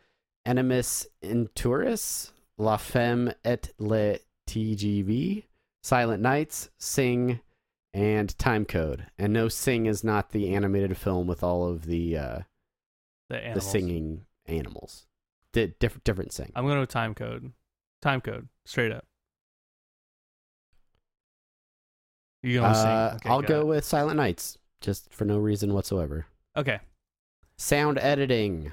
[0.46, 5.46] Ennemis Intérieurs, La Femme et le TGV,
[5.84, 7.40] Silent Nights, Sing,
[7.94, 9.08] and Time Code.
[9.18, 12.40] And no, Sing is not the animated film with all of the uh,
[13.30, 15.08] the the singing animals.
[15.54, 16.52] Di- different different sing.
[16.56, 17.52] I'm going to time code.
[18.02, 18.48] Time code.
[18.66, 19.06] Straight up.
[22.44, 23.14] You Uh.
[23.18, 23.68] Okay, I'll go it.
[23.68, 26.26] with Silent Nights, just for no reason whatsoever.
[26.58, 26.80] Okay.
[27.58, 28.72] Sound editing,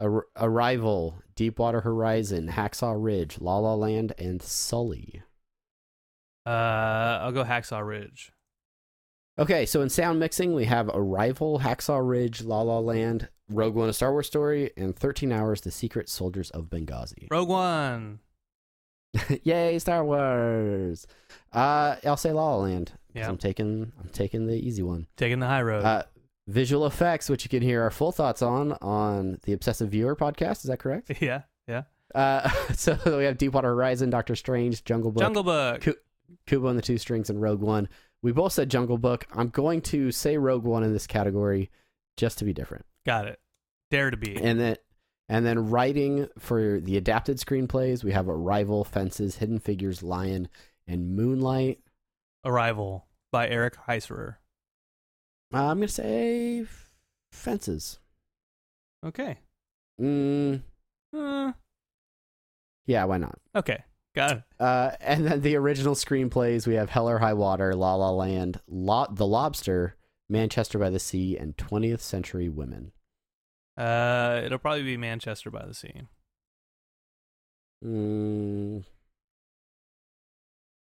[0.00, 5.22] Ar- Arrival, Deepwater Horizon, Hacksaw Ridge, La La Land, and Sully.
[6.46, 6.50] Uh,
[7.22, 8.32] I'll go Hacksaw Ridge.
[9.38, 13.88] Okay, so in sound mixing, we have Arrival, Hacksaw Ridge, La La Land, Rogue One,
[13.88, 17.28] A Star Wars Story, and 13 Hours, The Secret Soldiers of Benghazi.
[17.30, 18.20] Rogue One.
[19.42, 21.06] Yay, Star Wars!
[21.52, 22.88] Uh, I'll say La La Land.
[22.90, 23.28] 'cause Yeah.
[23.28, 25.06] I'm taking, I'm taking the easy one.
[25.16, 25.84] Taking the high road.
[25.84, 26.02] Uh,
[26.46, 30.58] visual effects, which you can hear our full thoughts on on the Obsessive Viewer podcast.
[30.58, 31.10] Is that correct?
[31.20, 31.42] yeah.
[31.66, 31.82] Yeah.
[32.14, 35.80] Uh, so we have Deepwater Horizon, Doctor Strange, Jungle Book, Jungle Book.
[35.80, 35.94] Ku-
[36.46, 37.88] Kubo and the Two Strings, and Rogue One.
[38.22, 39.26] We both said Jungle Book.
[39.34, 41.70] I'm going to say Rogue One in this category,
[42.16, 42.84] just to be different.
[43.06, 43.40] Got it.
[43.90, 44.36] Dare to be.
[44.36, 44.76] And then,
[45.30, 50.48] and then writing for the adapted screenplays, we have Arrival, Fences, Hidden Figures, Lion,
[50.86, 51.78] and Moonlight.
[52.44, 54.36] Arrival by Eric Heiserer.
[55.54, 56.66] Uh, I'm gonna say
[57.32, 57.98] Fences.
[59.06, 59.38] Okay.
[60.00, 60.62] Mm,
[61.16, 61.52] Uh,
[62.86, 63.38] yeah, why not?
[63.54, 63.84] okay.
[64.14, 64.42] Got it.
[64.58, 68.60] Uh, and then the original screenplays we have Hell or High Water, La La Land,
[68.66, 69.96] Lo- The Lobster,
[70.28, 72.90] Manchester by the Sea, and 20th Century Women.
[73.80, 76.02] Uh, it'll probably be Manchester by the Sea.
[77.82, 78.84] Mm.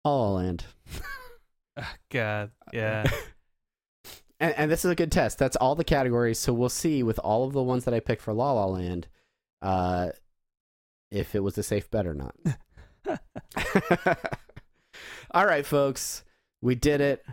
[0.05, 0.64] La La Land.
[1.76, 2.51] Ah, God.
[2.72, 3.09] Yeah.
[4.41, 5.38] and, and this is a good test.
[5.38, 6.41] That's all the categories.
[6.41, 9.07] So we'll see with all of the ones that I picked for La La Land,
[9.62, 10.09] uh,
[11.12, 12.34] if it was a safe bet or not.
[15.30, 16.24] all right, folks,
[16.61, 17.24] we did it.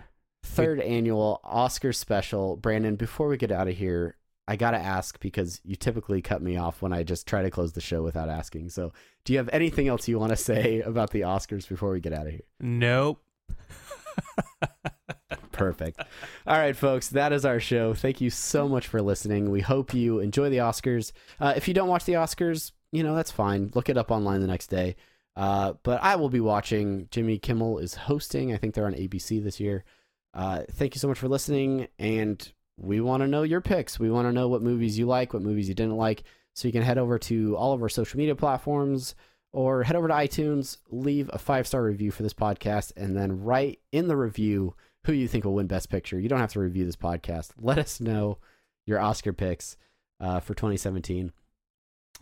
[0.43, 2.57] Third annual Oscar special.
[2.57, 4.17] Brandon, before we get out of here,
[4.47, 7.51] I got to ask because you typically cut me off when I just try to
[7.51, 8.69] close the show without asking.
[8.69, 8.93] So,
[9.25, 12.13] do you have anything else you want to say about the Oscars before we get
[12.13, 12.41] out of here?
[12.59, 13.21] nope.
[15.51, 15.99] Perfect.
[16.45, 17.93] All right, folks, that is our show.
[17.93, 19.49] Thank you so much for listening.
[19.49, 21.11] We hope you enjoy the Oscars.
[21.39, 23.71] Uh, if you don't watch the Oscars, you know, that's fine.
[23.73, 24.95] Look it up online the next day.
[25.35, 27.07] Uh, but I will be watching.
[27.11, 28.53] Jimmy Kimmel is hosting.
[28.53, 29.83] I think they're on ABC this year.
[30.33, 31.87] Uh, thank you so much for listening.
[31.97, 33.99] And we want to know your picks.
[33.99, 36.23] We want to know what movies you like, what movies you didn't like.
[36.53, 39.15] So you can head over to all of our social media platforms
[39.51, 43.43] or head over to iTunes, leave a five star review for this podcast, and then
[43.43, 44.75] write in the review
[45.05, 46.19] who you think will win Best Picture.
[46.19, 47.51] You don't have to review this podcast.
[47.57, 48.39] Let us know
[48.86, 49.78] your Oscar picks
[50.19, 51.32] uh, for 2017.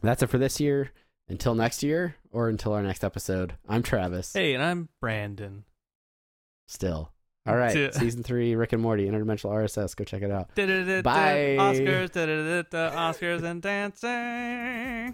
[0.02, 0.92] That's it for this year.
[1.28, 4.34] Until next year, or until our next episode, I'm Travis.
[4.34, 5.64] Hey, and I'm Brandon.
[6.68, 7.15] Still.
[7.48, 7.76] All right.
[7.76, 7.92] Yeah.
[7.92, 9.96] Season three, Rick and Morty, Interdimensional RSS.
[9.96, 10.54] Go check it out.
[11.04, 11.58] Bye.
[11.60, 12.12] Oscars,
[12.72, 15.14] Oscars and dancing.